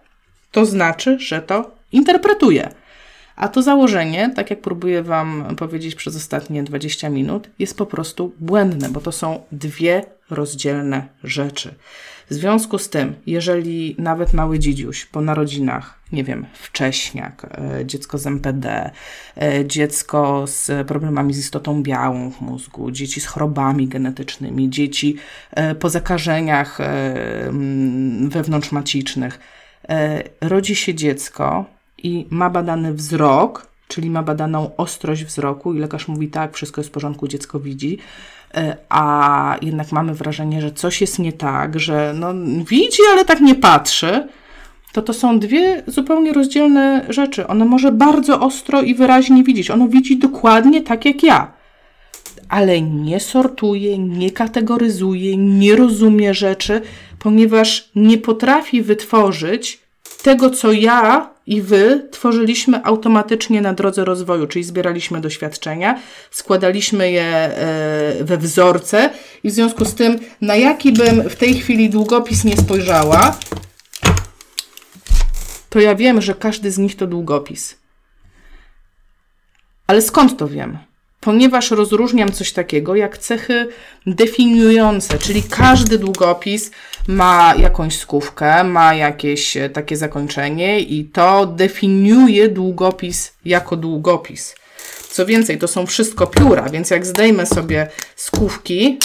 to 0.52 0.66
znaczy, 0.66 1.18
że 1.18 1.42
to 1.42 1.70
interpretuję. 1.92 2.70
A 3.36 3.48
to 3.48 3.62
założenie, 3.62 4.32
tak 4.36 4.50
jak 4.50 4.60
próbuję 4.60 5.02
Wam 5.02 5.56
powiedzieć 5.56 5.94
przez 5.94 6.16
ostatnie 6.16 6.62
20 6.62 7.08
minut, 7.08 7.48
jest 7.58 7.76
po 7.76 7.86
prostu 7.86 8.32
błędne, 8.38 8.88
bo 8.88 9.00
to 9.00 9.12
są 9.12 9.42
dwie 9.52 10.04
rozdzielne 10.30 11.08
rzeczy. 11.24 11.74
W 12.30 12.34
związku 12.34 12.78
z 12.78 12.90
tym, 12.90 13.14
jeżeli 13.26 13.94
nawet 13.98 14.32
mały 14.32 14.58
dzidziuś 14.58 15.04
po 15.04 15.20
narodzinach, 15.20 15.98
nie 16.12 16.24
wiem, 16.24 16.46
wcześniak, 16.52 17.46
e, 17.80 17.86
dziecko 17.86 18.18
z 18.18 18.26
MPD, 18.26 18.90
e, 19.36 19.66
dziecko 19.66 20.44
z 20.46 20.88
problemami 20.88 21.34
z 21.34 21.38
istotą 21.38 21.82
białą 21.82 22.30
w 22.30 22.40
mózgu, 22.40 22.90
dzieci 22.90 23.20
z 23.20 23.26
chorobami 23.26 23.88
genetycznymi, 23.88 24.70
dzieci 24.70 25.16
e, 25.50 25.74
po 25.74 25.90
zakażeniach 25.90 26.78
wewnątrzmacicznych, 28.28 29.38
rodzi 30.40 30.76
się 30.76 30.94
dziecko 30.94 31.64
i 31.98 32.26
ma 32.30 32.50
badany 32.50 32.94
wzrok, 32.94 33.66
czyli 33.88 34.10
ma 34.10 34.22
badaną 34.22 34.76
ostrość 34.76 35.24
wzroku 35.24 35.74
i 35.74 35.78
lekarz 35.78 36.08
mówi 36.08 36.28
tak, 36.28 36.54
wszystko 36.54 36.80
jest 36.80 36.90
w 36.90 36.92
porządku, 36.92 37.28
dziecko 37.28 37.60
widzi, 37.60 37.98
a 38.88 39.56
jednak 39.62 39.92
mamy 39.92 40.14
wrażenie, 40.14 40.60
że 40.60 40.72
coś 40.72 41.00
jest 41.00 41.18
nie 41.18 41.32
tak, 41.32 41.80
że 41.80 42.14
no, 42.16 42.34
widzi, 42.68 43.02
ale 43.12 43.24
tak 43.24 43.40
nie 43.40 43.54
patrzy, 43.54 44.28
to 44.92 45.02
to 45.02 45.12
są 45.12 45.38
dwie 45.38 45.82
zupełnie 45.86 46.32
rozdzielne 46.32 47.06
rzeczy. 47.08 47.46
Ono 47.46 47.64
może 47.64 47.92
bardzo 47.92 48.40
ostro 48.40 48.82
i 48.82 48.94
wyraźnie 48.94 49.44
widzieć. 49.44 49.70
Ono 49.70 49.88
widzi 49.88 50.18
dokładnie 50.18 50.82
tak 50.82 51.04
jak 51.04 51.22
ja, 51.22 51.52
ale 52.48 52.80
nie 52.80 53.20
sortuje, 53.20 53.98
nie 53.98 54.30
kategoryzuje, 54.30 55.36
nie 55.36 55.76
rozumie 55.76 56.34
rzeczy, 56.34 56.80
ponieważ 57.18 57.90
nie 57.94 58.18
potrafi 58.18 58.82
wytworzyć 58.82 59.80
tego, 60.22 60.50
co 60.50 60.72
ja 60.72 61.30
i 61.46 61.62
wy 61.62 62.08
tworzyliśmy 62.10 62.84
automatycznie 62.84 63.60
na 63.60 63.74
drodze 63.74 64.04
rozwoju, 64.04 64.46
czyli 64.46 64.64
zbieraliśmy 64.64 65.20
doświadczenia, 65.20 66.00
składaliśmy 66.30 67.10
je 67.10 67.24
e, 67.24 68.24
we 68.24 68.38
wzorce 68.38 69.10
i 69.44 69.50
w 69.50 69.52
związku 69.52 69.84
z 69.84 69.94
tym, 69.94 70.18
na 70.40 70.56
jaki 70.56 70.92
bym 70.92 71.28
w 71.30 71.36
tej 71.36 71.54
chwili 71.54 71.90
długopis 71.90 72.44
nie 72.44 72.56
spojrzała, 72.56 73.38
to 75.68 75.80
ja 75.80 75.94
wiem, 75.94 76.22
że 76.22 76.34
każdy 76.34 76.70
z 76.70 76.78
nich 76.78 76.96
to 76.96 77.06
długopis. 77.06 77.76
Ale 79.86 80.02
skąd 80.02 80.38
to 80.38 80.48
wiem? 80.48 80.89
Ponieważ 81.20 81.70
rozróżniam 81.70 82.32
coś 82.32 82.52
takiego 82.52 82.94
jak 82.96 83.18
cechy 83.18 83.68
definiujące, 84.06 85.18
czyli 85.18 85.42
każdy 85.42 85.98
długopis 85.98 86.70
ma 87.08 87.54
jakąś 87.58 87.98
skówkę, 87.98 88.64
ma 88.64 88.94
jakieś 88.94 89.56
e, 89.56 89.70
takie 89.70 89.96
zakończenie 89.96 90.80
i 90.80 91.04
to 91.04 91.46
definiuje 91.46 92.48
długopis 92.48 93.32
jako 93.44 93.76
długopis. 93.76 94.54
Co 95.10 95.26
więcej, 95.26 95.58
to 95.58 95.68
są 95.68 95.86
wszystko 95.86 96.26
pióra, 96.26 96.68
więc 96.68 96.90
jak 96.90 97.06
zdejmę 97.06 97.46
sobie 97.46 97.88
skówki, 98.16 98.98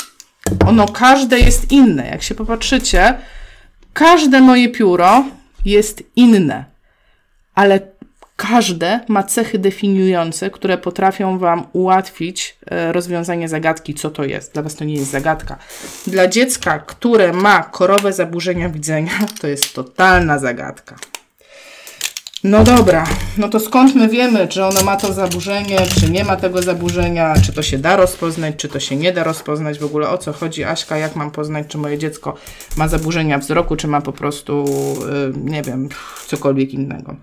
ono 0.67 0.87
każde 0.87 1.39
jest 1.39 1.71
inne. 1.71 2.07
Jak 2.07 2.23
się 2.23 2.35
popatrzycie, 2.35 3.17
każde 3.93 4.41
moje 4.41 4.69
pióro 4.69 5.25
jest 5.65 6.03
inne, 6.15 6.65
ale 7.55 7.94
Każde 8.35 8.99
ma 9.07 9.23
cechy 9.23 9.59
definiujące, 9.59 10.49
które 10.49 10.77
potrafią 10.77 11.37
Wam 11.37 11.67
ułatwić 11.73 12.57
e, 12.65 12.91
rozwiązanie 12.91 13.49
zagadki, 13.49 13.93
co 13.93 14.09
to 14.09 14.23
jest. 14.23 14.53
Dla 14.53 14.61
Was 14.61 14.75
to 14.75 14.85
nie 14.85 14.93
jest 14.93 15.11
zagadka. 15.11 15.57
Dla 16.07 16.27
dziecka, 16.27 16.79
które 16.79 17.33
ma 17.33 17.63
korowe 17.63 18.13
zaburzenia 18.13 18.69
widzenia, 18.69 19.11
to 19.41 19.47
jest 19.47 19.73
totalna 19.73 20.39
zagadka. 20.39 20.95
No 22.43 22.63
dobra, 22.63 23.05
no 23.37 23.49
to 23.49 23.59
skąd 23.59 23.95
my 23.95 24.09
wiemy, 24.09 24.47
czy 24.47 24.65
ono 24.65 24.83
ma 24.83 24.97
to 24.97 25.13
zaburzenie, 25.13 25.77
czy 25.99 26.11
nie 26.11 26.23
ma 26.23 26.35
tego 26.35 26.61
zaburzenia, 26.61 27.33
czy 27.45 27.53
to 27.53 27.61
się 27.61 27.77
da 27.77 27.95
rozpoznać, 27.95 28.55
czy 28.57 28.69
to 28.69 28.79
się 28.79 28.95
nie 28.95 29.11
da 29.13 29.23
rozpoznać, 29.23 29.79
w 29.79 29.85
ogóle 29.85 30.09
o 30.09 30.17
co 30.17 30.33
chodzi, 30.33 30.63
Aśka, 30.63 30.97
jak 30.97 31.15
mam 31.15 31.31
poznać, 31.31 31.67
czy 31.67 31.77
moje 31.77 31.97
dziecko 31.97 32.35
ma 32.77 32.87
zaburzenia 32.87 33.37
wzroku, 33.37 33.75
czy 33.75 33.87
ma 33.87 34.01
po 34.01 34.13
prostu, 34.13 34.65
yy, 35.09 35.51
nie 35.51 35.61
wiem, 35.61 35.89
cokolwiek 36.27 36.73
innego. 36.73 37.15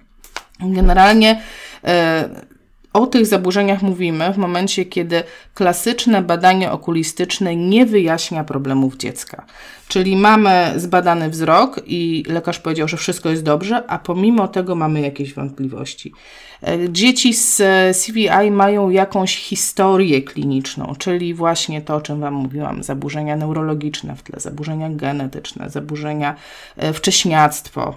Generalnie 0.62 1.40
e, 1.85 2.29
o 2.92 3.07
tych 3.07 3.27
zaburzeniach 3.27 3.83
mówimy 3.83 4.33
w 4.33 4.38
momencie, 4.38 4.85
kiedy 4.85 5.22
klasyczne 5.55 6.22
badanie 6.22 6.72
okulistyczne 6.72 7.57
nie 7.57 7.87
wyjaśnia 7.87 8.44
problemów 8.44 8.96
dziecka. 8.96 9.46
Czyli 9.88 10.16
mamy 10.16 10.72
zbadany 10.77 11.31
wzrok 11.31 11.81
i 11.87 12.25
lekarz 12.29 12.59
powiedział, 12.59 12.88
że 12.88 12.96
wszystko 12.96 13.31
jest 13.31 13.42
dobrze, 13.42 13.87
a 13.87 13.98
pomimo 13.98 14.48
tego 14.48 14.75
mamy 14.75 15.01
jakieś 15.01 15.35
wątpliwości. 15.35 16.12
E, 16.62 16.79
dzieci 16.90 17.35
z 17.35 17.62
CVI 17.96 18.51
mają 18.51 18.90
jakąś 18.90 19.37
historię 19.37 20.22
kliniczną, 20.22 20.94
czyli 20.98 21.35
właśnie 21.35 21.83
to, 21.83 21.94
o 21.94 22.01
czym 22.01 22.20
Wam 22.20 22.35
mówiłam, 22.35 22.83
zaburzenia 22.83 23.37
neurologiczne 23.37 24.16
w 24.16 24.22
tle, 24.22 24.40
zaburzenia 24.40 24.90
genetyczne, 24.90 25.70
zaburzenia 25.70 26.35
e, 26.77 26.92
wcześniactwo 26.92 27.96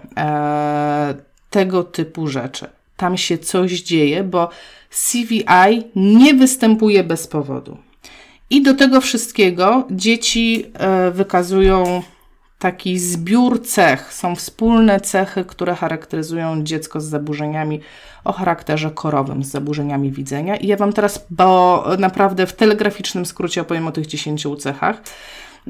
tego 1.56 1.84
typu 1.84 2.28
rzeczy. 2.28 2.68
Tam 2.98 3.18
się 3.18 3.38
coś 3.38 3.82
dzieje, 3.82 4.24
bo 4.24 4.50
CVI 4.90 5.84
nie 5.96 6.34
występuje 6.34 7.04
bez 7.04 7.28
powodu. 7.28 7.78
I 8.50 8.62
do 8.64 8.74
tego 8.74 9.02
wszystkiego 9.02 9.88
dzieci 9.92 10.66
e, 10.74 11.12
wykazują 11.12 12.02
taki 12.60 13.00
zbiór 13.00 13.62
cech. 13.62 14.14
Są 14.14 14.36
wspólne 14.36 15.00
cechy, 15.00 15.46
które 15.46 15.76
charakteryzują 15.76 16.64
dziecko 16.64 17.02
z 17.02 17.06
zaburzeniami 17.06 17.80
o 18.24 18.34
charakterze 18.34 18.92
korowym, 18.92 19.44
z 19.44 19.48
zaburzeniami 19.48 20.12
widzenia. 20.12 20.56
I 20.56 20.68
ja 20.68 20.78
Wam 20.78 20.94
teraz, 20.94 21.26
bo 21.30 21.84
naprawdę 22.00 22.48
w 22.48 22.54
telegraficznym 22.54 23.26
skrócie 23.26 23.62
opowiem 23.62 23.88
o 23.88 23.92
tych 23.92 24.06
10 24.06 24.48
cechach. 24.60 25.02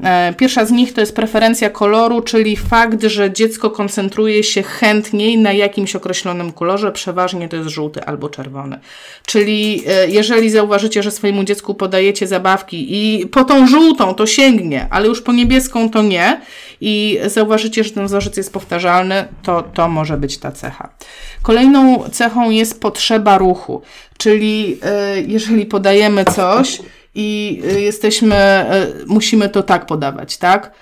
E, 0.04 0.34
pierwsza 0.36 0.64
z 0.64 0.70
nich 0.70 0.92
to 0.92 1.00
jest 1.00 1.16
preferencja 1.16 1.70
koloru, 1.70 2.22
czyli 2.22 2.56
fakt, 2.56 3.02
że 3.02 3.32
dziecko 3.32 3.70
koncentruje 3.70 4.42
się 4.42 4.62
chętniej 4.62 5.38
na 5.38 5.52
jakimś 5.52 5.96
określonym 5.96 6.52
kolorze, 6.52 6.92
przeważnie 6.92 7.48
to 7.48 7.56
jest 7.56 7.68
żółty 7.68 8.04
albo 8.04 8.28
czerwony. 8.28 8.78
Czyli 9.26 9.82
e, 9.86 10.08
jeżeli 10.08 10.50
zauważycie, 10.50 11.02
że 11.02 11.10
swojemu 11.10 11.44
dziecku 11.44 11.74
podajecie 11.74 12.26
zabawki 12.26 12.86
i 12.90 13.26
po 13.26 13.44
tą 13.44 13.66
żółtą 13.66 14.14
to 14.14 14.26
sięgnie, 14.26 14.86
ale 14.90 15.06
już 15.08 15.22
po 15.22 15.32
niebieską 15.32 15.90
to 15.90 16.02
nie 16.02 16.40
i 16.80 17.18
zauważycie, 17.26 17.84
że 17.84 17.90
ten 17.90 18.06
wzorzec 18.06 18.36
jest 18.36 18.52
powtarzalny, 18.52 19.24
to 19.42 19.62
to 19.62 19.88
może 19.88 20.16
być 20.16 20.38
ta 20.38 20.52
cecha. 20.52 20.88
Kolejną 21.42 22.04
cechą 22.12 22.50
jest 22.50 22.80
potrzeba 22.80 23.38
ruchu, 23.38 23.82
czyli 24.18 24.78
e, 24.82 25.20
jeżeli 25.20 25.66
podajemy 25.66 26.24
coś, 26.24 26.78
i 27.16 27.62
y, 27.64 27.80
jesteśmy, 27.80 28.66
y, 29.02 29.06
musimy 29.06 29.48
to 29.48 29.62
tak 29.62 29.86
podawać, 29.86 30.36
tak? 30.36 30.72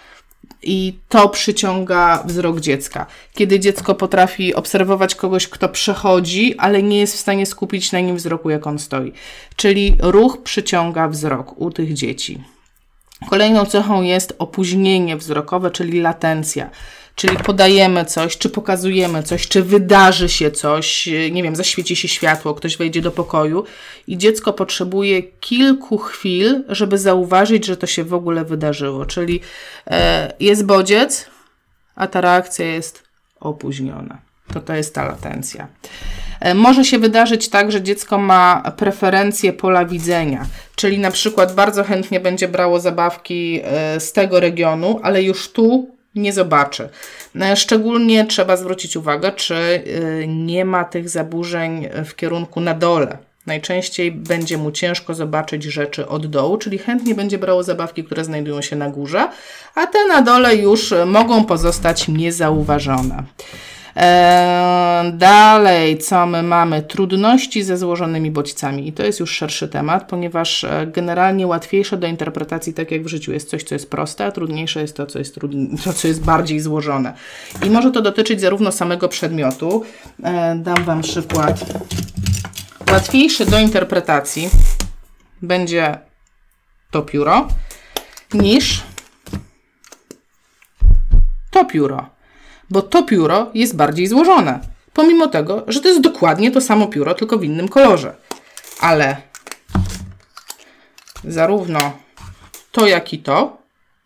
I 0.62 0.98
to 1.08 1.28
przyciąga 1.28 2.22
wzrok 2.26 2.60
dziecka. 2.60 3.06
Kiedy 3.34 3.60
dziecko 3.60 3.94
potrafi 3.94 4.54
obserwować 4.54 5.14
kogoś, 5.14 5.48
kto 5.48 5.68
przechodzi, 5.68 6.58
ale 6.58 6.82
nie 6.82 6.98
jest 6.98 7.14
w 7.14 7.20
stanie 7.20 7.46
skupić 7.46 7.92
na 7.92 8.00
nim 8.00 8.16
wzroku, 8.16 8.50
jak 8.50 8.66
on 8.66 8.78
stoi. 8.78 9.12
Czyli 9.56 9.96
ruch 10.00 10.42
przyciąga 10.42 11.08
wzrok 11.08 11.60
u 11.60 11.70
tych 11.70 11.92
dzieci. 11.92 12.42
Kolejną 13.30 13.66
cechą 13.66 14.02
jest 14.02 14.34
opóźnienie 14.38 15.16
wzrokowe, 15.16 15.70
czyli 15.70 16.00
latencja. 16.00 16.70
Czyli 17.14 17.36
podajemy 17.36 18.04
coś, 18.04 18.38
czy 18.38 18.50
pokazujemy 18.50 19.22
coś, 19.22 19.48
czy 19.48 19.62
wydarzy 19.62 20.28
się 20.28 20.50
coś, 20.50 21.08
nie 21.30 21.42
wiem, 21.42 21.56
zaświeci 21.56 21.96
się 21.96 22.08
światło, 22.08 22.54
ktoś 22.54 22.76
wejdzie 22.76 23.02
do 23.02 23.10
pokoju 23.10 23.64
i 24.06 24.18
dziecko 24.18 24.52
potrzebuje 24.52 25.22
kilku 25.22 25.98
chwil, 25.98 26.64
żeby 26.68 26.98
zauważyć, 26.98 27.66
że 27.66 27.76
to 27.76 27.86
się 27.86 28.04
w 28.04 28.14
ogóle 28.14 28.44
wydarzyło. 28.44 29.06
Czyli 29.06 29.40
e, 29.86 30.32
jest 30.40 30.66
bodziec, 30.66 31.26
a 31.94 32.06
ta 32.06 32.20
reakcja 32.20 32.66
jest 32.66 33.02
opóźniona. 33.40 34.18
To 34.52 34.60
to 34.60 34.74
jest 34.74 34.94
ta 34.94 35.04
latencja. 35.04 35.68
E, 36.40 36.54
może 36.54 36.84
się 36.84 36.98
wydarzyć 36.98 37.48
tak, 37.48 37.72
że 37.72 37.82
dziecko 37.82 38.18
ma 38.18 38.72
preferencje 38.76 39.52
pola 39.52 39.84
widzenia, 39.84 40.46
czyli 40.76 40.98
na 40.98 41.10
przykład 41.10 41.54
bardzo 41.54 41.84
chętnie 41.84 42.20
będzie 42.20 42.48
brało 42.48 42.80
zabawki 42.80 43.60
e, 43.64 44.00
z 44.00 44.12
tego 44.12 44.40
regionu, 44.40 45.00
ale 45.02 45.22
już 45.22 45.52
tu 45.52 45.93
nie 46.14 46.32
zobaczy. 46.32 46.88
E, 47.40 47.56
szczególnie 47.56 48.26
trzeba 48.26 48.56
zwrócić 48.56 48.96
uwagę, 48.96 49.32
czy 49.32 49.82
nie 50.28 50.64
ma 50.64 50.84
tych 50.84 51.08
zaburzeń 51.08 51.88
w 52.04 52.14
kierunku 52.16 52.60
na 52.60 52.74
dole. 52.74 53.18
Najczęściej 53.46 54.12
będzie 54.12 54.58
mu 54.58 54.70
ciężko 54.70 55.14
zobaczyć 55.14 55.62
rzeczy 55.62 56.08
od 56.08 56.26
dołu, 56.26 56.58
czyli 56.58 56.78
chętnie 56.78 57.14
będzie 57.14 57.38
brało 57.38 57.62
zabawki, 57.62 58.04
które 58.04 58.24
znajdują 58.24 58.62
się 58.62 58.76
na 58.76 58.90
górze, 58.90 59.28
a 59.74 59.86
te 59.86 60.06
na 60.08 60.22
dole 60.22 60.56
już 60.56 60.94
mogą 61.06 61.44
pozostać 61.44 62.08
niezauważone. 62.08 63.22
Eee, 63.96 65.12
dalej, 65.12 65.98
co 65.98 66.26
my 66.26 66.42
mamy? 66.42 66.82
Trudności 66.82 67.62
ze 67.62 67.78
złożonymi 67.78 68.30
bodźcami. 68.30 68.88
I 68.88 68.92
to 68.92 69.02
jest 69.02 69.20
już 69.20 69.30
szerszy 69.30 69.68
temat, 69.68 70.08
ponieważ 70.08 70.64
e, 70.64 70.86
generalnie 70.86 71.46
łatwiejsze 71.46 71.96
do 71.96 72.06
interpretacji, 72.06 72.74
tak 72.74 72.90
jak 72.90 73.02
w 73.04 73.08
życiu, 73.08 73.32
jest 73.32 73.50
coś, 73.50 73.62
co 73.62 73.74
jest 73.74 73.90
proste, 73.90 74.26
a 74.26 74.32
trudniejsze 74.32 74.80
jest 74.80 74.96
to, 74.96 75.06
co 75.06 75.18
jest, 75.18 75.38
trudni- 75.38 75.84
to, 75.84 75.92
co 75.92 76.08
jest 76.08 76.24
bardziej 76.24 76.60
złożone. 76.60 77.14
I 77.66 77.70
może 77.70 77.90
to 77.90 78.02
dotyczyć 78.02 78.40
zarówno 78.40 78.72
samego 78.72 79.08
przedmiotu. 79.08 79.84
Eee, 80.24 80.58
dam 80.58 80.84
Wam 80.84 81.02
przykład. 81.02 81.64
Łatwiejszy 82.92 83.46
do 83.46 83.58
interpretacji 83.58 84.48
będzie 85.42 85.98
to 86.90 87.02
pióro 87.02 87.48
niż 88.34 88.82
to 91.50 91.64
pióro 91.64 92.13
bo 92.70 92.82
to 92.82 93.02
pióro 93.02 93.50
jest 93.54 93.76
bardziej 93.76 94.06
złożone. 94.06 94.60
Pomimo 94.92 95.26
tego, 95.26 95.64
że 95.66 95.80
to 95.80 95.88
jest 95.88 96.00
dokładnie 96.00 96.50
to 96.50 96.60
samo 96.60 96.86
pióro, 96.86 97.14
tylko 97.14 97.38
w 97.38 97.44
innym 97.44 97.68
kolorze. 97.68 98.14
Ale 98.80 99.16
zarówno 101.24 101.92
to, 102.72 102.86
jak 102.86 103.12
i 103.12 103.18
to 103.18 103.56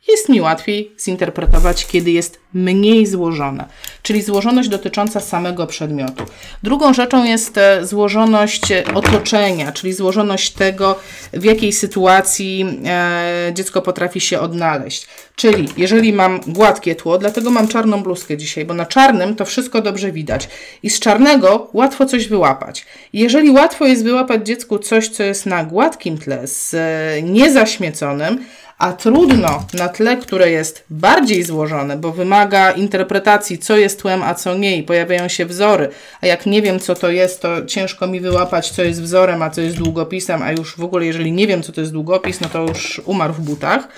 jest 0.08 0.28
mi 0.28 0.40
łatwiej 0.40 0.92
zinterpretować, 1.00 1.86
kiedy 1.86 2.10
jest 2.10 2.40
mniej 2.54 3.06
złożone, 3.06 3.68
czyli 4.08 4.22
złożoność 4.22 4.68
dotycząca 4.68 5.20
samego 5.20 5.66
przedmiotu. 5.66 6.24
Drugą 6.62 6.94
rzeczą 6.94 7.24
jest 7.24 7.58
e, 7.58 7.86
złożoność 7.86 8.62
otoczenia, 8.94 9.72
czyli 9.72 9.92
złożoność 9.92 10.50
tego, 10.50 10.98
w 11.32 11.44
jakiej 11.44 11.72
sytuacji 11.72 12.66
e, 12.86 13.50
dziecko 13.54 13.82
potrafi 13.82 14.20
się 14.20 14.40
odnaleźć. 14.40 15.06
Czyli 15.36 15.68
jeżeli 15.76 16.12
mam 16.12 16.40
gładkie 16.46 16.94
tło, 16.94 17.18
dlatego 17.18 17.50
mam 17.50 17.68
czarną 17.68 18.02
bluzkę 18.02 18.36
dzisiaj, 18.36 18.64
bo 18.64 18.74
na 18.74 18.86
czarnym 18.86 19.36
to 19.36 19.44
wszystko 19.44 19.82
dobrze 19.82 20.12
widać 20.12 20.48
i 20.82 20.90
z 20.90 21.00
czarnego 21.00 21.70
łatwo 21.72 22.06
coś 22.06 22.28
wyłapać. 22.28 22.86
Jeżeli 23.12 23.50
łatwo 23.50 23.86
jest 23.86 24.04
wyłapać 24.04 24.46
dziecku 24.46 24.78
coś, 24.78 25.08
co 25.08 25.22
jest 25.22 25.46
na 25.46 25.64
gładkim 25.64 26.18
tle, 26.18 26.46
z 26.46 26.74
e, 26.74 27.22
niezaśmieconym, 27.22 28.44
a 28.78 28.92
trudno 28.92 29.64
na 29.74 29.88
tle, 29.88 30.16
które 30.16 30.50
jest 30.50 30.84
bardziej 30.90 31.44
złożone, 31.44 31.96
bo 31.96 32.12
wymaga 32.12 32.70
interpretacji, 32.70 33.58
co 33.58 33.76
jest 33.76 34.02
tłem, 34.02 34.22
a 34.22 34.34
co 34.34 34.54
nie, 34.54 34.76
i 34.76 34.82
pojawiają 34.82 35.28
się 35.28 35.46
wzory. 35.46 35.88
A 36.20 36.26
jak 36.26 36.46
nie 36.46 36.62
wiem, 36.62 36.80
co 36.80 36.94
to 36.94 37.10
jest, 37.10 37.42
to 37.42 37.66
ciężko 37.66 38.06
mi 38.06 38.20
wyłapać, 38.20 38.70
co 38.70 38.82
jest 38.82 39.02
wzorem, 39.02 39.42
a 39.42 39.50
co 39.50 39.60
jest 39.60 39.76
długopisem, 39.76 40.42
a 40.42 40.52
już 40.52 40.76
w 40.76 40.84
ogóle, 40.84 41.06
jeżeli 41.06 41.32
nie 41.32 41.46
wiem, 41.46 41.62
co 41.62 41.72
to 41.72 41.80
jest 41.80 41.92
długopis, 41.92 42.40
no 42.40 42.48
to 42.48 42.62
już 42.62 43.00
umarł 43.04 43.34
w 43.34 43.40
butach 43.40 43.88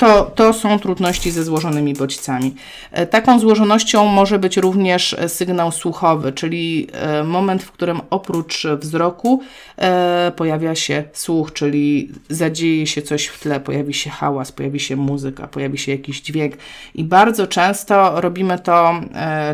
to, 0.00 0.24
to 0.34 0.52
są 0.52 0.78
trudności 0.78 1.30
ze 1.30 1.44
złożonymi 1.44 1.94
bodźcami. 1.94 2.54
E, 2.92 3.06
taką 3.06 3.38
złożonością 3.38 4.06
może 4.06 4.38
być 4.38 4.56
również 4.56 5.12
e, 5.12 5.28
sygnał 5.28 5.72
słuchowy, 5.72 6.32
czyli 6.32 6.86
e, 6.92 7.24
moment, 7.24 7.62
w 7.62 7.72
którym 7.72 8.00
oprócz 8.10 8.66
wzroku 8.66 9.42
pojawia 10.36 10.74
się 10.74 11.04
słuch, 11.12 11.52
czyli 11.52 12.10
zadzieje 12.28 12.86
się 12.86 13.02
coś 13.02 13.26
w 13.26 13.40
tle, 13.40 13.60
pojawi 13.60 13.94
się 13.94 14.10
hałas, 14.10 14.52
pojawi 14.52 14.80
się 14.80 14.96
muzyka, 14.96 15.48
pojawi 15.48 15.78
się 15.78 15.92
jakiś 15.92 16.20
dźwięk. 16.20 16.54
I 16.94 17.04
bardzo 17.04 17.46
często 17.46 18.20
robimy 18.20 18.58
to, 18.58 19.00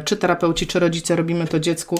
czy 0.04 0.16
terapeuci, 0.16 0.66
czy 0.66 0.78
rodzice, 0.78 1.16
robimy 1.16 1.46
to 1.46 1.60
dziecku. 1.60 1.98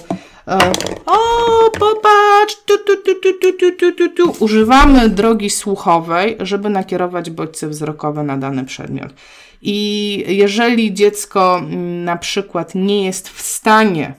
O, 1.05 1.69
popatrz! 1.79 2.55
Tu, 2.65 2.77
tu, 2.77 2.97
tu, 2.97 3.15
tu, 3.15 3.53
tu, 3.53 3.71
tu, 3.71 3.91
tu, 3.91 4.09
tu. 4.09 4.43
Używamy 4.43 5.09
drogi 5.09 5.49
słuchowej, 5.49 6.37
żeby 6.39 6.69
nakierować 6.69 7.29
bodźce 7.29 7.67
wzrokowe 7.67 8.23
na 8.23 8.37
dany 8.37 8.65
przedmiot. 8.65 9.13
I 9.61 10.23
jeżeli 10.27 10.93
dziecko 10.93 11.57
mm, 11.57 12.03
na 12.03 12.17
przykład 12.17 12.75
nie 12.75 13.05
jest 13.05 13.29
w 13.29 13.41
stanie 13.41 14.13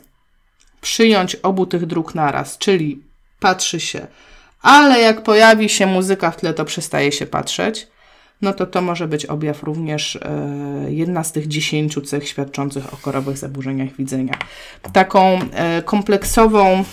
przyjąć 0.80 1.34
obu 1.34 1.66
tych 1.66 1.86
dróg 1.86 2.14
naraz, 2.14 2.58
czyli 2.58 3.02
patrzy 3.40 3.80
się, 3.80 4.06
ale 4.62 5.00
jak 5.00 5.22
pojawi 5.22 5.68
się 5.68 5.86
muzyka 5.86 6.30
w 6.30 6.36
tle, 6.36 6.54
to 6.54 6.64
przestaje 6.64 7.12
się 7.12 7.26
patrzeć, 7.26 7.86
no 8.42 8.52
to 8.52 8.66
to 8.66 8.82
może 8.82 9.08
być 9.08 9.26
objaw 9.26 9.62
również 9.62 10.16
e, 10.16 10.86
jedna 10.88 11.24
z 11.24 11.32
tych 11.32 11.48
dziesięciu 11.48 12.00
cech 12.00 12.28
świadczących 12.28 12.94
o 12.94 12.96
korowych 12.96 13.38
zaburzeniach 13.38 13.96
widzenia. 13.96 14.34
Taką 14.92 15.38
e, 15.52 15.82
kompleksową 15.82 16.84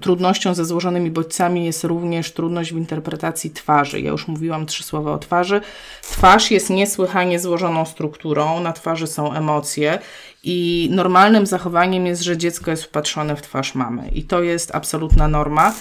Trudnością 0.00 0.54
ze 0.54 0.64
złożonymi 0.64 1.10
bodźcami 1.10 1.64
jest 1.64 1.84
również 1.84 2.32
trudność 2.32 2.72
w 2.72 2.76
interpretacji 2.76 3.50
twarzy. 3.50 4.00
Ja 4.00 4.10
już 4.10 4.28
mówiłam 4.28 4.66
trzy 4.66 4.82
słowa 4.82 5.12
o 5.12 5.18
twarzy. 5.18 5.60
Twarz 6.02 6.50
jest 6.50 6.70
niesłychanie 6.70 7.40
złożoną 7.40 7.84
strukturą, 7.84 8.60
na 8.60 8.72
twarzy 8.72 9.06
są 9.06 9.32
emocje 9.32 9.98
i 10.50 10.88
normalnym 10.90 11.46
zachowaniem 11.46 12.06
jest, 12.06 12.22
że 12.22 12.36
dziecko 12.36 12.70
jest 12.70 12.84
wpatrzone 12.84 13.36
w 13.36 13.42
twarz 13.42 13.74
mamy 13.74 14.08
i 14.08 14.22
to 14.22 14.42
jest 14.42 14.74
absolutna 14.74 15.28
norma. 15.28 15.74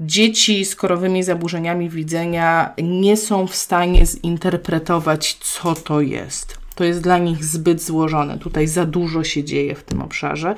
Dzieci 0.00 0.64
z 0.64 0.76
korowymi 0.76 1.22
zaburzeniami 1.22 1.90
widzenia 1.90 2.74
nie 2.82 3.16
są 3.16 3.46
w 3.46 3.54
stanie 3.54 4.06
zinterpretować, 4.06 5.34
co 5.34 5.74
to 5.74 6.00
jest. 6.00 6.58
To 6.74 6.84
jest 6.84 7.00
dla 7.00 7.18
nich 7.18 7.44
zbyt 7.44 7.82
złożone. 7.82 8.38
Tutaj 8.38 8.68
za 8.68 8.86
dużo 8.86 9.24
się 9.24 9.44
dzieje 9.44 9.74
w 9.74 9.82
tym 9.82 10.02
obszarze. 10.02 10.56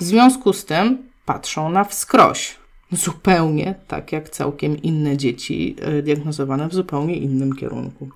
W 0.00 0.04
związku 0.04 0.52
z 0.52 0.64
tym 0.64 0.98
patrzą 1.24 1.70
na 1.70 1.84
wskroś. 1.84 2.56
Zupełnie 2.92 3.74
tak 3.88 4.12
jak 4.12 4.30
całkiem 4.30 4.82
inne 4.82 5.16
dzieci 5.16 5.76
e, 5.80 6.02
diagnozowane 6.02 6.68
w 6.68 6.74
zupełnie 6.74 7.16
innym 7.16 7.56
kierunku. 7.56 8.08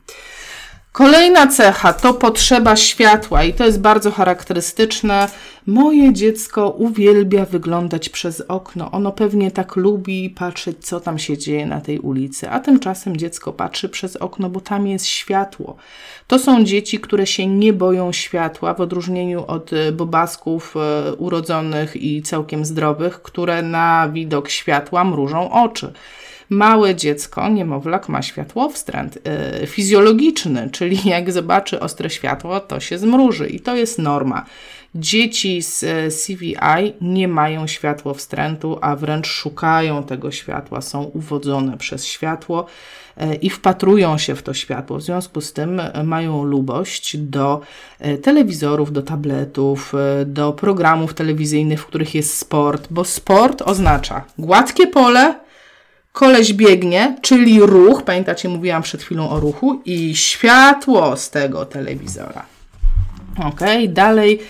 Kolejna 0.93 1.47
cecha 1.47 1.93
to 1.93 2.15
potrzeba 2.15 2.77
światła 2.77 3.45
i 3.45 3.53
to 3.53 3.65
jest 3.65 3.81
bardzo 3.81 4.11
charakterystyczne. 4.11 5.29
Moje 5.67 6.13
dziecko 6.13 6.71
uwielbia 6.71 7.45
wyglądać 7.45 8.09
przez 8.09 8.41
okno. 8.41 8.91
Ono 8.91 9.13
pewnie 9.13 9.51
tak 9.51 9.77
lubi 9.77 10.31
patrzeć, 10.31 10.77
co 10.87 11.01
tam 11.01 11.19
się 11.19 11.39
dzieje 11.39 11.67
na 11.67 11.81
tej 11.81 11.99
ulicy, 11.99 12.51
a 12.51 12.61
tymczasem 12.61 13.17
dziecko 13.17 13.53
patrzy 13.53 13.89
przez 13.89 14.17
okno, 14.17 14.51
bo 14.51 14.61
tam 14.61 14.87
jest 14.87 15.07
światło. 15.07 15.77
To 16.27 16.39
są 16.39 16.65
dzieci, 16.65 17.01
które 17.01 17.27
się 17.27 17.47
nie 17.47 17.73
boją 17.73 18.13
światła, 18.13 18.75
w 18.75 18.81
odróżnieniu 18.81 19.45
od 19.47 19.73
e, 19.73 19.93
bobasków 19.93 20.75
e, 20.77 21.15
urodzonych 21.15 21.97
i 21.97 22.23
całkiem 22.23 22.65
zdrowych, 22.65 23.23
które 23.23 23.63
na 23.63 24.09
widok 24.13 24.49
światła 24.49 25.05
mrużą 25.05 25.51
oczy. 25.51 25.93
Małe 26.51 26.95
dziecko, 26.95 27.49
niemowlak, 27.49 28.09
ma 28.09 28.23
światłowstręt 28.23 29.19
yy, 29.61 29.67
fizjologiczny, 29.67 30.71
czyli 30.73 31.09
jak 31.09 31.33
zobaczy 31.33 31.81
ostre 31.81 32.11
światło, 32.11 32.61
to 32.61 32.81
się 32.81 32.99
zmruży 32.99 33.49
i 33.49 33.61
to 33.61 33.77
jest 33.77 33.99
norma. 33.99 34.45
Dzieci 34.95 35.63
z 35.63 35.85
e, 35.85 36.09
CVI 36.09 36.93
nie 37.01 37.29
mają 37.29 37.67
światłowstrętu, 37.67 38.79
a 38.81 38.97
wręcz 38.97 39.27
szukają 39.27 40.03
tego 40.03 40.31
światła, 40.31 40.81
są 40.81 41.03
uwodzone 41.03 41.77
przez 41.77 42.07
światło 42.07 42.67
e, 43.17 43.35
i 43.35 43.51
wpatrują 43.51 44.19
się 44.19 44.35
w 44.35 44.43
to 44.43 44.55
światło. 44.55 44.99
W 44.99 45.03
związku 45.03 45.41
z 45.41 45.53
tym 45.53 45.81
mają 46.05 46.45
lubość 46.45 47.17
do 47.17 47.61
telewizorów, 48.23 48.93
do 48.93 49.03
tabletów, 49.03 49.93
do 50.27 50.53
programów 50.53 51.15
telewizyjnych, 51.15 51.81
w 51.81 51.87
których 51.87 52.15
jest 52.15 52.39
sport, 52.39 52.87
bo 52.91 53.05
sport 53.05 53.63
oznacza 53.63 54.25
gładkie 54.39 54.87
pole, 54.87 55.35
koleś 56.19 56.53
biegnie, 56.53 57.17
czyli 57.23 57.61
ruch, 57.61 58.03
pamiętacie, 58.03 58.49
mówiłam 58.49 58.83
przed 58.83 59.03
chwilą 59.03 59.31
o 59.31 59.41
ruchu, 59.41 59.83
i 59.85 60.17
światło 60.17 61.17
z 61.17 61.31
tego 61.31 61.65
telewizora. 61.65 62.47
Ok, 63.45 63.61
dalej 63.89 64.41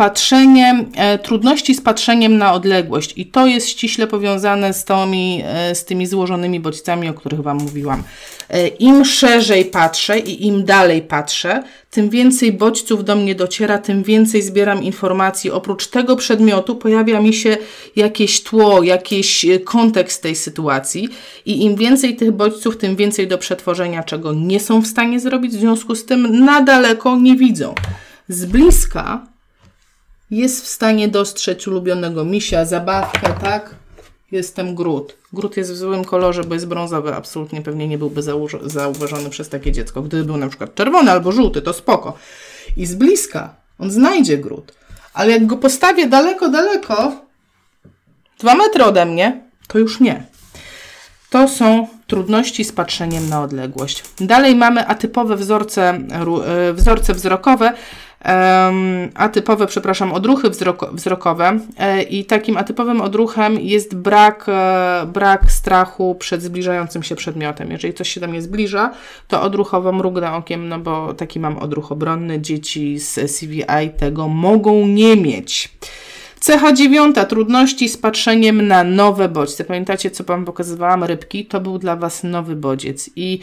patrzenie, 0.00 0.84
e, 0.96 1.18
trudności 1.18 1.74
z 1.74 1.80
patrzeniem 1.80 2.38
na 2.38 2.52
odległość 2.52 3.12
i 3.16 3.26
to 3.26 3.46
jest 3.46 3.68
ściśle 3.68 4.06
powiązane 4.06 4.72
z, 4.72 4.84
tymi, 4.84 5.42
e, 5.44 5.74
z 5.74 5.84
tymi 5.84 6.06
złożonymi 6.06 6.60
bodźcami, 6.60 7.08
o 7.08 7.14
których 7.14 7.40
Wam 7.40 7.56
mówiłam. 7.56 8.02
E, 8.50 8.68
Im 8.68 9.04
szerzej 9.04 9.64
patrzę 9.64 10.18
i 10.18 10.46
im 10.46 10.64
dalej 10.64 11.02
patrzę, 11.02 11.62
tym 11.90 12.10
więcej 12.10 12.52
bodźców 12.52 13.04
do 13.04 13.16
mnie 13.16 13.34
dociera, 13.34 13.78
tym 13.78 14.02
więcej 14.02 14.42
zbieram 14.42 14.82
informacji. 14.82 15.50
Oprócz 15.50 15.86
tego 15.86 16.16
przedmiotu 16.16 16.76
pojawia 16.76 17.20
mi 17.20 17.34
się 17.34 17.56
jakieś 17.96 18.42
tło, 18.42 18.82
jakiś 18.82 19.46
kontekst 19.64 20.22
tej 20.22 20.36
sytuacji 20.36 21.08
i 21.46 21.64
im 21.64 21.76
więcej 21.76 22.16
tych 22.16 22.32
bodźców, 22.32 22.76
tym 22.76 22.96
więcej 22.96 23.28
do 23.28 23.38
przetworzenia, 23.38 24.02
czego 24.02 24.32
nie 24.32 24.60
są 24.60 24.80
w 24.80 24.86
stanie 24.86 25.20
zrobić, 25.20 25.52
w 25.52 25.60
związku 25.60 25.94
z 25.94 26.04
tym 26.04 26.44
na 26.44 26.60
daleko 26.60 27.16
nie 27.16 27.36
widzą. 27.36 27.74
Z 28.28 28.44
bliska 28.44 29.29
jest 30.30 30.64
w 30.64 30.68
stanie 30.68 31.08
dostrzec 31.08 31.66
ulubionego 31.66 32.24
misia, 32.24 32.64
zabawkę, 32.64 33.34
tak? 33.40 33.74
Jestem 34.32 34.74
Grut. 34.74 35.16
Grut 35.32 35.56
jest 35.56 35.72
w 35.72 35.76
złym 35.76 36.04
kolorze, 36.04 36.44
bo 36.44 36.54
jest 36.54 36.66
brązowy. 36.66 37.14
Absolutnie 37.14 37.62
pewnie 37.62 37.88
nie 37.88 37.98
byłby 37.98 38.22
zauważony 38.64 39.30
przez 39.30 39.48
takie 39.48 39.72
dziecko. 39.72 40.02
Gdyby 40.02 40.24
był 40.24 40.36
na 40.36 40.48
przykład 40.48 40.74
czerwony 40.74 41.10
albo 41.10 41.32
żółty, 41.32 41.62
to 41.62 41.72
spoko. 41.72 42.18
I 42.76 42.86
z 42.86 42.94
bliska 42.94 43.54
on 43.78 43.90
znajdzie 43.90 44.38
Grut. 44.38 44.72
Ale 45.14 45.32
jak 45.32 45.46
go 45.46 45.56
postawię 45.56 46.06
daleko, 46.06 46.48
daleko, 46.48 47.12
dwa 48.38 48.54
metry 48.54 48.84
ode 48.84 49.06
mnie, 49.06 49.42
to 49.68 49.78
już 49.78 50.00
nie. 50.00 50.26
To 51.30 51.48
są 51.48 51.88
trudności 52.06 52.64
z 52.64 52.72
patrzeniem 52.72 53.28
na 53.28 53.42
odległość. 53.42 54.04
Dalej 54.20 54.54
mamy 54.54 54.86
atypowe 54.86 55.36
wzorce, 55.36 55.98
e, 56.46 56.72
wzorce 56.72 57.14
wzrokowe, 57.14 57.72
atypowe, 59.14 59.66
przepraszam, 59.66 60.12
odruchy 60.12 60.50
wzroko, 60.50 60.90
wzrokowe 60.92 61.58
e, 61.78 62.02
i 62.02 62.24
takim 62.24 62.56
atypowym 62.56 63.00
odruchem 63.00 63.60
jest 63.60 63.94
brak, 63.94 64.46
e, 64.48 65.06
brak 65.12 65.52
strachu 65.52 66.14
przed 66.14 66.42
zbliżającym 66.42 67.02
się 67.02 67.16
przedmiotem. 67.16 67.70
Jeżeli 67.70 67.94
coś 67.94 68.08
się 68.08 68.20
do 68.20 68.28
mnie 68.28 68.42
zbliża, 68.42 68.92
to 69.28 69.42
odruchowo 69.42 69.92
mrugnę 69.92 70.32
okiem, 70.32 70.68
no 70.68 70.78
bo 70.78 71.14
taki 71.14 71.40
mam 71.40 71.58
odruch 71.58 71.92
obronny. 71.92 72.40
Dzieci 72.40 72.98
z 72.98 73.38
CVI 73.38 73.90
tego 73.98 74.28
mogą 74.28 74.86
nie 74.86 75.16
mieć. 75.16 75.70
Cecha 76.40 76.72
dziewiąta, 76.72 77.24
trudności 77.24 77.88
z 77.88 77.96
patrzeniem 77.96 78.66
na 78.66 78.84
nowe 78.84 79.28
bodźce. 79.28 79.64
Pamiętacie, 79.64 80.10
co 80.10 80.24
Wam 80.24 80.44
pokazywałam, 80.44 81.04
rybki? 81.04 81.46
To 81.46 81.60
był 81.60 81.78
dla 81.78 81.96
Was 81.96 82.24
nowy 82.24 82.56
bodziec 82.56 83.10
i 83.16 83.40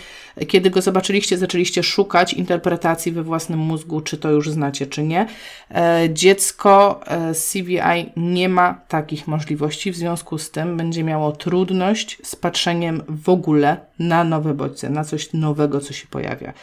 kiedy 0.47 0.69
go 0.69 0.81
zobaczyliście, 0.81 1.37
zaczęliście 1.37 1.83
szukać 1.83 2.33
interpretacji 2.33 3.11
we 3.11 3.23
własnym 3.23 3.59
mózgu, 3.59 4.01
czy 4.01 4.17
to 4.17 4.31
już 4.31 4.49
znacie, 4.49 4.87
czy 4.87 5.03
nie. 5.03 5.27
E, 5.71 6.09
dziecko 6.13 7.01
e, 7.07 7.33
CVI 7.33 8.11
nie 8.15 8.49
ma 8.49 8.81
takich 8.87 9.27
możliwości, 9.27 9.91
w 9.91 9.95
związku 9.95 10.37
z 10.37 10.51
tym 10.51 10.77
będzie 10.77 11.03
miało 11.03 11.31
trudność 11.31 12.17
z 12.23 12.35
patrzeniem 12.35 13.03
w 13.09 13.29
ogóle 13.29 13.77
na 13.99 14.23
nowe 14.23 14.53
bodźce, 14.53 14.89
na 14.89 15.03
coś 15.03 15.33
nowego, 15.33 15.79
co 15.79 15.93
się 15.93 16.07
pojawia. 16.07 16.53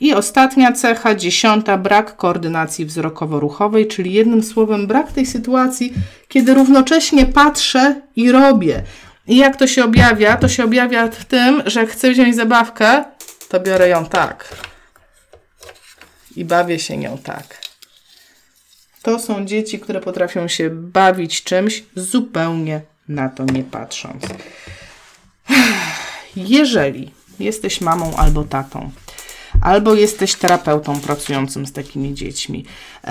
I 0.00 0.14
ostatnia 0.14 0.72
cecha, 0.72 1.14
dziesiąta, 1.14 1.78
brak 1.78 2.16
koordynacji 2.16 2.86
wzrokowo-ruchowej, 2.86 3.88
czyli 3.88 4.12
jednym 4.12 4.42
słowem 4.42 4.86
brak 4.86 5.12
tej 5.12 5.26
sytuacji, 5.26 5.94
kiedy 6.28 6.54
równocześnie 6.54 7.26
patrzę 7.26 8.00
i 8.16 8.32
robię. 8.32 8.82
I 9.26 9.36
jak 9.36 9.56
to 9.56 9.66
się 9.66 9.84
objawia? 9.84 10.36
To 10.36 10.48
się 10.48 10.64
objawia 10.64 11.08
w 11.08 11.24
tym, 11.24 11.62
że 11.66 11.86
chcę 11.86 12.10
wziąć 12.10 12.36
zabawkę, 12.36 13.04
to 13.48 13.60
biorę 13.60 13.88
ją 13.88 14.06
tak. 14.06 14.56
I 16.36 16.44
bawię 16.44 16.78
się 16.78 16.96
nią 16.96 17.18
tak. 17.18 17.58
To 19.02 19.18
są 19.18 19.44
dzieci, 19.44 19.78
które 19.78 20.00
potrafią 20.00 20.48
się 20.48 20.70
bawić 20.70 21.42
czymś 21.42 21.84
zupełnie 21.96 22.80
na 23.08 23.28
to 23.28 23.44
nie 23.44 23.64
patrząc. 23.64 24.22
Jeżeli 26.36 27.10
jesteś 27.40 27.80
mamą 27.80 28.16
albo 28.16 28.44
tatą, 28.44 28.90
albo 29.62 29.94
jesteś 29.94 30.34
terapeutą 30.34 31.00
pracującym 31.00 31.66
z 31.66 31.72
takimi 31.72 32.14
dziećmi, 32.14 32.64
e, 33.04 33.10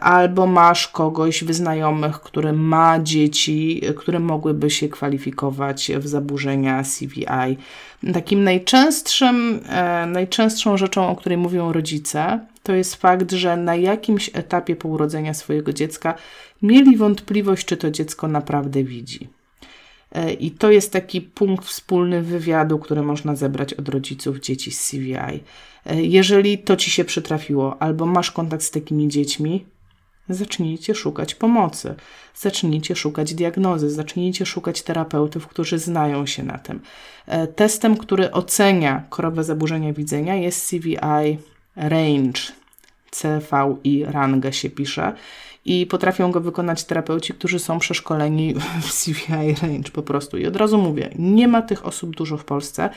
albo 0.00 0.46
masz 0.46 0.88
kogoś 0.88 1.44
wyznajomych, 1.44 2.20
który 2.20 2.52
ma 2.52 2.98
dzieci, 3.02 3.82
które 3.96 4.18
mogłyby 4.18 4.70
się 4.70 4.88
kwalifikować 4.88 5.90
w 5.98 6.06
zaburzenia 6.08 6.82
CVI. 6.82 7.56
Takim 8.12 8.44
najczęstszym, 8.44 9.60
e, 9.68 10.06
najczęstszą 10.06 10.76
rzeczą, 10.76 11.08
o 11.08 11.16
której 11.16 11.38
mówią 11.38 11.72
rodzice, 11.72 12.40
to 12.62 12.72
jest 12.72 12.94
fakt, 12.94 13.32
że 13.32 13.56
na 13.56 13.76
jakimś 13.76 14.30
etapie 14.34 14.76
po 14.76 14.88
urodzenia 14.88 15.34
swojego 15.34 15.72
dziecka 15.72 16.14
mieli 16.62 16.96
wątpliwość, 16.96 17.66
czy 17.66 17.76
to 17.76 17.90
dziecko 17.90 18.28
naprawdę 18.28 18.84
widzi. 18.84 19.37
E, 20.12 20.32
I 20.32 20.50
to 20.50 20.70
jest 20.70 20.92
taki 20.92 21.20
punkt 21.20 21.64
wspólny 21.64 22.22
wywiadu, 22.22 22.78
który 22.78 23.02
można 23.02 23.36
zebrać 23.36 23.74
od 23.74 23.88
rodziców 23.88 24.40
dzieci 24.40 24.70
z 24.70 24.90
CVI. 24.90 25.42
E, 25.86 26.02
jeżeli 26.02 26.58
to 26.58 26.76
ci 26.76 26.90
się 26.90 27.04
przytrafiło, 27.04 27.82
albo 27.82 28.06
masz 28.06 28.30
kontakt 28.30 28.62
z 28.62 28.70
takimi 28.70 29.08
dziećmi, 29.08 29.66
zacznijcie 30.28 30.94
szukać 30.94 31.34
pomocy, 31.34 31.94
zacznijcie 32.34 32.96
szukać 32.96 33.34
diagnozy, 33.34 33.90
zacznijcie 33.90 34.46
szukać 34.46 34.82
terapeutów, 34.82 35.46
którzy 35.46 35.78
znają 35.78 36.26
się 36.26 36.42
na 36.42 36.58
tym. 36.58 36.80
E, 37.26 37.46
testem, 37.46 37.96
który 37.96 38.30
ocenia 38.30 39.04
korowe 39.08 39.44
zaburzenia 39.44 39.92
widzenia, 39.92 40.34
jest 40.34 40.70
CVI 40.70 41.38
Range. 41.76 42.40
CVI 43.10 44.04
rangę 44.04 44.52
się 44.52 44.70
pisze 44.70 45.12
i 45.64 45.86
potrafią 45.86 46.30
go 46.30 46.40
wykonać 46.40 46.84
terapeuci, 46.84 47.34
którzy 47.34 47.58
są 47.58 47.78
przeszkoleni 47.78 48.54
w 48.82 49.04
CVI 49.04 49.54
Range 49.62 49.90
po 49.92 50.02
prostu. 50.02 50.38
I 50.38 50.46
od 50.46 50.56
razu 50.56 50.78
mówię, 50.78 51.10
nie 51.18 51.48
ma 51.48 51.62
tych 51.62 51.86
osób 51.86 52.16
dużo 52.16 52.36
w 52.36 52.44
Polsce, 52.44 52.90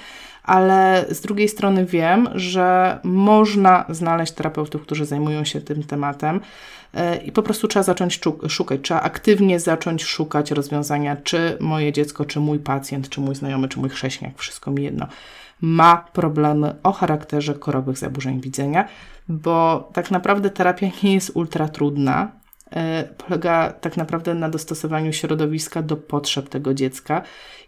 ale 0.43 1.05
z 1.09 1.21
drugiej 1.21 1.49
strony 1.49 1.85
wiem, 1.85 2.29
że 2.35 2.99
można 3.03 3.85
znaleźć 3.89 4.33
terapeutów, 4.33 4.81
którzy 4.81 5.05
zajmują 5.05 5.45
się 5.45 5.61
tym 5.61 5.83
tematem 5.83 6.41
e, 6.93 7.17
i 7.17 7.31
po 7.31 7.43
prostu 7.43 7.67
trzeba 7.67 7.83
zacząć 7.83 8.19
szukać, 8.47 8.79
trzeba 8.83 9.01
aktywnie 9.01 9.59
zacząć 9.59 10.03
szukać 10.03 10.51
rozwiązania, 10.51 11.15
czy 11.15 11.57
moje 11.59 11.93
dziecko, 11.93 12.25
czy 12.25 12.39
mój 12.39 12.59
pacjent, 12.59 13.09
czy 13.09 13.21
mój 13.21 13.35
znajomy, 13.35 13.67
czy 13.67 13.79
mój 13.79 13.89
chrześniak, 13.89 14.37
wszystko 14.37 14.71
mi 14.71 14.83
jedno, 14.83 15.07
ma 15.61 16.05
problemy 16.13 16.75
o 16.83 16.91
charakterze 16.91 17.53
korowych 17.53 17.97
zaburzeń 17.97 18.41
widzenia, 18.41 18.87
bo 19.29 19.89
tak 19.93 20.11
naprawdę 20.11 20.49
terapia 20.49 20.87
nie 21.03 21.13
jest 21.13 21.31
ultra 21.33 21.69
trudna. 21.69 22.31
E, 22.71 23.03
polega 23.17 23.73
tak 23.73 23.97
naprawdę 23.97 24.33
na 24.33 24.49
dostosowaniu 24.49 25.13
środowiska 25.13 25.81
do 25.81 25.97
potrzeb 25.97 26.49
tego 26.49 26.73
dziecka 26.73 27.21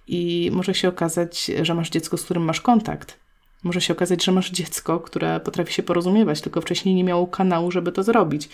i 0.08 0.52
może 0.54 0.74
się 0.74 0.90
okazać, 0.90 1.52
że 1.62 1.76
masz 1.76 1.90
dziecko, 1.90 2.18
z 2.18 2.24
którym 2.24 2.44
masz 2.44 2.62
kontakt. 2.62 3.20
Może 3.64 3.82
się 3.82 3.94
okazać, 3.94 4.24
że 4.24 4.32
masz 4.32 4.52
dziecko, 4.52 5.00
które 5.00 5.40
potrafi 5.40 5.74
się 5.74 5.84
porozumiewać, 5.84 6.42
tylko 6.42 6.62
wcześniej 6.62 6.96
nie 6.96 7.04
miało 7.04 7.28
kanału, 7.28 7.72
żeby 7.72 7.92
to 7.92 8.04
zrobić. 8.04 8.50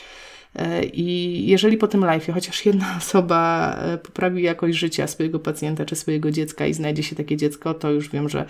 E, 0.55 0.83
I 0.83 1.47
jeżeli 1.47 1.77
po 1.77 1.87
tym 1.87 2.05
live 2.05 2.27
chociaż 2.33 2.65
jedna 2.65 2.95
osoba 2.97 3.73
e, 3.81 3.97
poprawi 3.97 4.43
jakość 4.43 4.77
życia 4.77 5.07
swojego 5.07 5.39
pacjenta 5.39 5.85
czy 5.85 5.95
swojego 5.95 6.31
dziecka 6.31 6.65
i 6.65 6.73
znajdzie 6.73 7.03
się 7.03 7.15
takie 7.15 7.37
dziecko, 7.37 7.73
to 7.73 7.91
już 7.91 8.09
wiem, 8.09 8.29
że 8.29 8.45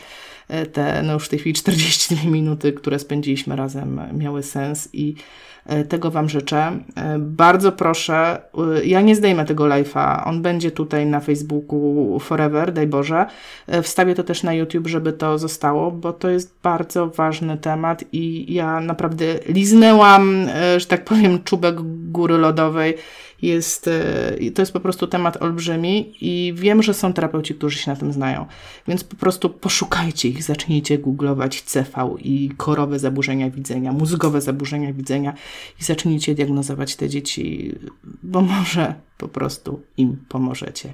te, 0.73 1.03
no 1.03 1.13
już 1.13 1.25
w 1.25 1.29
tej 1.29 1.39
chwili 1.39 1.53
42 1.53 2.29
minuty, 2.29 2.73
które 2.73 2.99
spędziliśmy 2.99 3.55
razem, 3.55 4.01
miały 4.13 4.43
sens 4.43 4.89
i 4.93 5.15
E, 5.58 5.58
tego 5.89 6.11
Wam 6.11 6.29
życzę. 6.29 6.57
E, 6.95 7.19
bardzo 7.19 7.71
proszę, 7.71 8.41
e, 8.77 8.85
ja 8.85 9.01
nie 9.01 9.15
zdejmę 9.15 9.45
tego 9.45 9.63
live'a, 9.63 10.21
on 10.25 10.41
będzie 10.41 10.71
tutaj 10.71 11.05
na 11.05 11.19
Facebooku 11.19 12.19
forever, 12.19 12.73
daj 12.73 12.87
Boże. 12.87 13.25
Wstawię 13.83 14.15
to 14.15 14.23
też 14.23 14.43
na 14.43 14.53
YouTube, 14.53 14.87
żeby 14.87 15.13
to 15.13 15.37
zostało, 15.37 15.91
bo 15.91 16.13
to 16.13 16.29
jest 16.29 16.55
bardzo 16.63 17.07
ważny 17.07 17.57
temat 17.57 18.03
i 18.11 18.53
ja 18.53 18.79
naprawdę 18.79 19.25
liznęłam, 19.45 20.47
że 20.77 20.85
tak 20.85 21.05
powiem, 21.05 21.43
czubek 21.43 21.75
góry 22.11 22.37
lodowej 22.37 22.95
jest, 23.41 23.87
e, 23.87 24.51
to 24.51 24.61
jest 24.61 24.71
po 24.73 24.79
prostu 24.79 25.07
temat 25.07 25.41
olbrzymi 25.41 26.13
i 26.21 26.53
wiem, 26.55 26.83
że 26.83 26.93
są 26.93 27.13
terapeuci, 27.13 27.55
którzy 27.55 27.77
się 27.77 27.91
na 27.91 27.97
tym 27.97 28.13
znają. 28.13 28.45
Więc 28.87 29.03
po 29.03 29.15
prostu 29.15 29.49
poszukajcie 29.49 30.29
ich, 30.29 30.43
zacznijcie 30.43 30.97
googlować 30.97 31.63
CV 31.65 31.91
i 32.19 32.51
korowe 32.57 32.99
zaburzenia 32.99 33.49
widzenia, 33.49 33.93
mózgowe 33.93 34.41
zaburzenia 34.41 34.93
widzenia 34.93 35.33
i 35.79 35.83
zacznijcie 35.83 36.35
diagnozować 36.35 36.95
te 36.95 37.09
dzieci, 37.09 37.75
bo 38.23 38.41
może 38.41 38.93
po 39.17 39.27
prostu 39.27 39.81
im 39.97 40.17
pomożecie. 40.29 40.93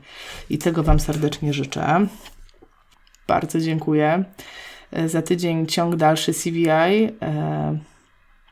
I 0.49 0.57
tego 0.57 0.83
Wam 0.83 0.99
serdecznie 0.99 1.53
życzę. 1.53 2.07
Bardzo 3.27 3.59
dziękuję. 3.59 4.25
E, 4.91 5.09
za 5.09 5.21
tydzień 5.21 5.65
ciąg 5.65 5.95
dalszy 5.95 6.33
CVI. 6.33 7.09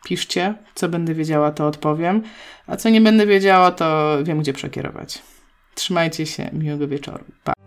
Piszcie, 0.03 0.53
co 0.75 0.89
będę 0.89 1.13
wiedziała, 1.13 1.51
to 1.51 1.67
odpowiem, 1.67 2.23
a 2.67 2.77
co 2.77 2.89
nie 2.89 3.01
będę 3.01 3.27
wiedziała, 3.27 3.71
to 3.71 4.17
wiem, 4.23 4.39
gdzie 4.39 4.53
przekierować. 4.53 5.21
Trzymajcie 5.75 6.25
się, 6.25 6.49
miłego 6.53 6.87
wieczoru. 6.87 7.23
Pa. 7.43 7.62